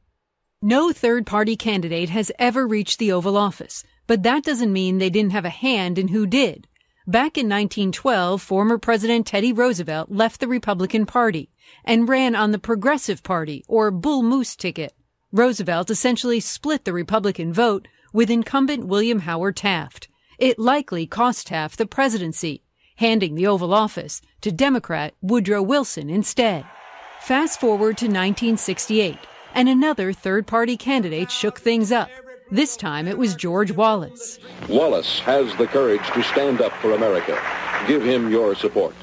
[0.62, 5.10] No third party candidate has ever reached the Oval Office, but that doesn't mean they
[5.10, 6.68] didn't have a hand in who did.
[7.06, 11.50] Back in 1912, former President Teddy Roosevelt left the Republican Party
[11.84, 14.94] and ran on the Progressive Party or Bull Moose ticket.
[15.34, 20.08] Roosevelt essentially split the Republican vote with incumbent William Howard Taft.
[20.40, 22.64] It likely cost Taft the presidency,
[22.96, 26.66] handing the Oval Office to Democrat Woodrow Wilson instead.
[27.20, 29.18] Fast forward to 1968,
[29.54, 32.10] and another third party candidate shook things up.
[32.52, 34.40] This time it was George Wallace.
[34.70, 37.42] Wallace has the courage to stand up for America.
[37.88, 38.94] Give him your support.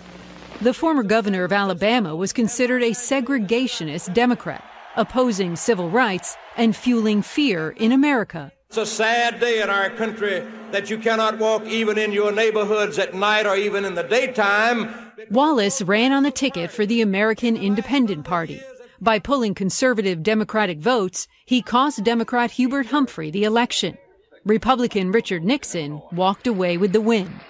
[0.61, 4.65] The former governor of Alabama was considered a segregationist Democrat,
[4.97, 8.53] opposing civil rights and fueling fear in America.
[8.69, 12.99] It's a sad day in our country that you cannot walk even in your neighborhoods
[12.99, 15.13] at night or even in the daytime.
[15.31, 18.63] Wallace ran on the ticket for the American Independent Party.
[19.03, 23.97] By pulling conservative Democratic votes, he cost Democrat Hubert Humphrey the election.
[24.45, 27.41] Republican Richard Nixon walked away with the win.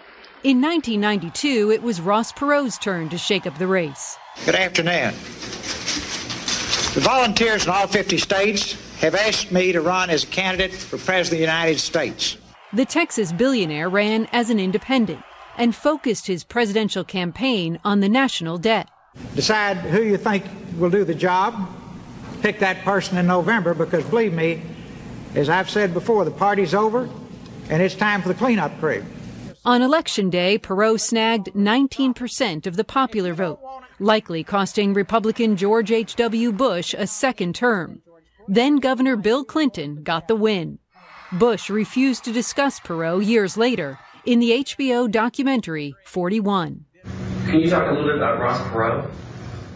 [0.45, 4.17] In 1992, it was Ross Perot's turn to shake up the race.
[4.47, 5.13] Good afternoon.
[6.95, 10.99] The volunteers in all 50 states have asked me to run as a candidate for
[10.99, 12.37] President of the United States.
[12.73, 15.25] The Texas billionaire ran as an independent
[15.59, 18.89] and focused his presidential campaign on the national debt.
[19.35, 20.45] Decide who you think
[20.79, 21.69] will do the job.
[22.43, 24.63] Pick that person in November because, believe me,
[25.35, 27.09] as I've said before, the party's over
[27.69, 29.05] and it's time for the cleanup crew.
[29.65, 33.61] On election day, Perot snagged 19% of the popular vote,
[33.99, 36.53] likely costing Republican George H.W.
[36.53, 38.03] Bush a second term.
[38.49, 40.79] Then Governor Bill Clinton got the win.
[41.33, 46.87] Bush refused to discuss Perot years later in the HBO documentary 41.
[47.51, 49.11] Can you talk a little bit about Ross Perot?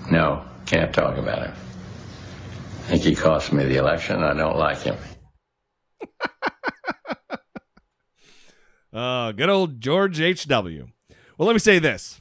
[0.08, 1.52] No, can't talk about him.
[1.52, 4.22] I think he cost me the election.
[4.22, 4.96] I don't like him.
[8.92, 10.86] Uh, good old George H.W.
[11.36, 12.20] Well, let me say this.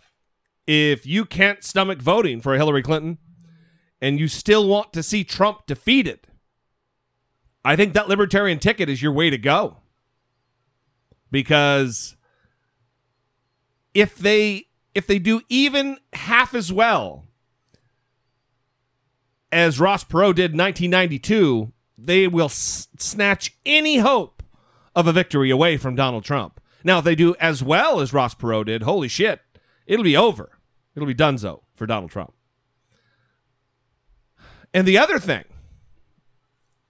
[0.66, 3.20] If you can't stomach voting for Hillary Clinton
[4.02, 6.26] and you still want to see Trump defeated,
[7.64, 9.84] I think that libertarian ticket is your way to go.
[11.30, 12.16] Because
[13.94, 14.66] if they
[14.96, 17.26] if they do even half as well
[19.52, 24.42] as Ross Perot did in 1992, they will s- snatch any hope
[24.96, 26.60] of a victory away from Donald Trump.
[26.84, 29.42] Now, if they do as well as Ross Perot did, holy shit,
[29.86, 30.58] it'll be over.
[30.96, 32.34] It'll be donezo for Donald Trump.
[34.74, 35.44] And the other thing,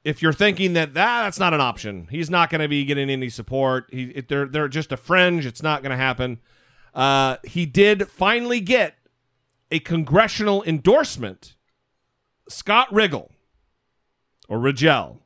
[0.04, 3.10] if you're thinking that ah, that's not an option, he's not going to be getting
[3.10, 3.90] any support.
[3.92, 5.46] He, they're they're just a fringe.
[5.46, 6.40] It's not going to happen.
[6.94, 8.96] Uh, he did finally get
[9.72, 11.56] a congressional endorsement.
[12.50, 13.30] Scott Riggle
[14.50, 15.22] or Rigel,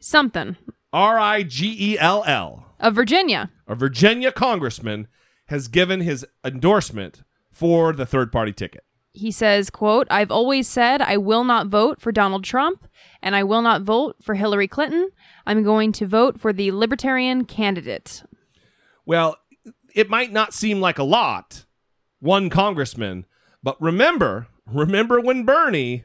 [0.00, 0.56] Something.
[0.92, 3.50] R I G E L L, Of Virginia.
[3.66, 5.06] a Virginia congressman,
[5.46, 8.84] has given his endorsement for the third party ticket.
[9.12, 12.86] He says, quote, I've always said I will not vote for Donald Trump
[13.22, 15.10] and I will not vote for Hillary Clinton.
[15.46, 18.22] I'm going to vote for the libertarian candidate.
[19.04, 19.36] Well,
[19.94, 21.64] it might not seem like a lot,
[22.20, 23.26] one congressman,
[23.62, 26.04] but remember, remember when Bernie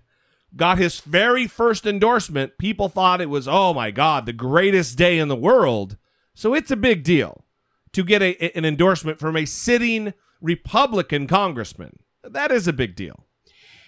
[0.55, 5.17] got his very first endorsement, people thought it was, oh my God, the greatest day
[5.17, 5.97] in the world.
[6.34, 7.45] So it's a big deal
[7.93, 11.99] to get a, an endorsement from a sitting Republican congressman.
[12.23, 13.25] That is a big deal.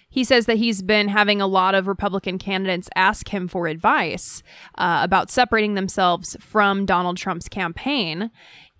[0.09, 4.43] He says that he's been having a lot of Republican candidates ask him for advice
[4.77, 8.31] uh, about separating themselves from Donald Trump's campaign.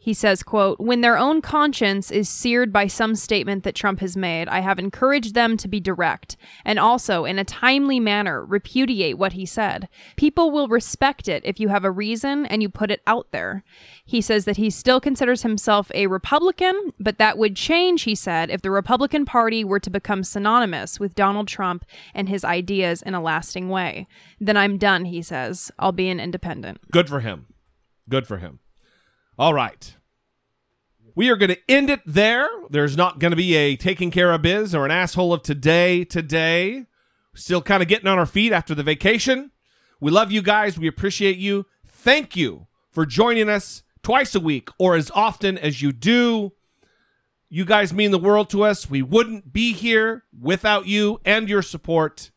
[0.06, 4.16] He says, quote, when their own conscience is seared by some statement that Trump has
[4.16, 9.18] made, I have encouraged them to be direct and also in a timely manner repudiate
[9.18, 9.89] what he said.
[10.16, 13.64] People will respect it if you have a reason and you put it out there.
[14.06, 18.51] He says that he still considers himself a Republican, but that would change, he said,
[18.51, 21.84] if the Republican Party were to become synonymous with Donald Trump
[22.14, 24.06] and his ideas in a lasting way.
[24.39, 25.72] Then I'm done, he says.
[25.80, 26.91] I'll be an independent.
[26.91, 27.47] Good for him.
[28.08, 28.60] Good for him.
[29.38, 29.96] All right.
[31.14, 32.48] We are going to end it there.
[32.70, 36.06] There's not going to be a taking care of biz or an asshole of today
[36.06, 36.86] today.
[37.34, 39.52] Still kind of getting on our feet after the vacation.
[40.00, 40.80] We love you guys.
[40.80, 41.66] We appreciate you.
[41.86, 46.54] Thank you for joining us twice a week or as often as you do.
[47.50, 48.90] You guys mean the world to us.
[48.90, 52.32] We wouldn't be here without you and your support.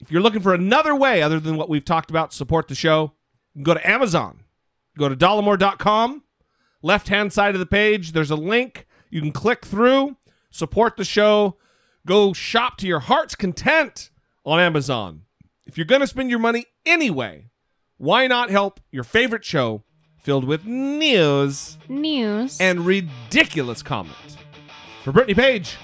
[0.00, 3.12] If you're looking for another way other than what we've talked about support the show,
[3.62, 4.43] go to Amazon.
[4.96, 6.22] Go to dollemore.com.
[6.82, 8.86] Left hand side of the page, there's a link.
[9.10, 10.16] You can click through,
[10.50, 11.56] support the show,
[12.06, 14.10] go shop to your heart's content
[14.44, 15.22] on Amazon.
[15.66, 17.46] If you're going to spend your money anyway,
[17.96, 19.82] why not help your favorite show
[20.22, 24.36] filled with news, news, and ridiculous comment?
[25.04, 25.76] For Brittany Page,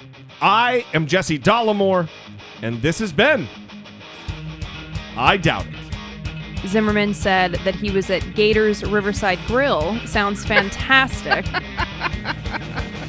[0.42, 2.08] I am Jesse Dollemore,
[2.62, 3.48] and this has been
[5.16, 5.79] I Doubt It.
[6.66, 9.98] Zimmerman said that he was at Gators Riverside Grill.
[10.06, 11.46] Sounds fantastic.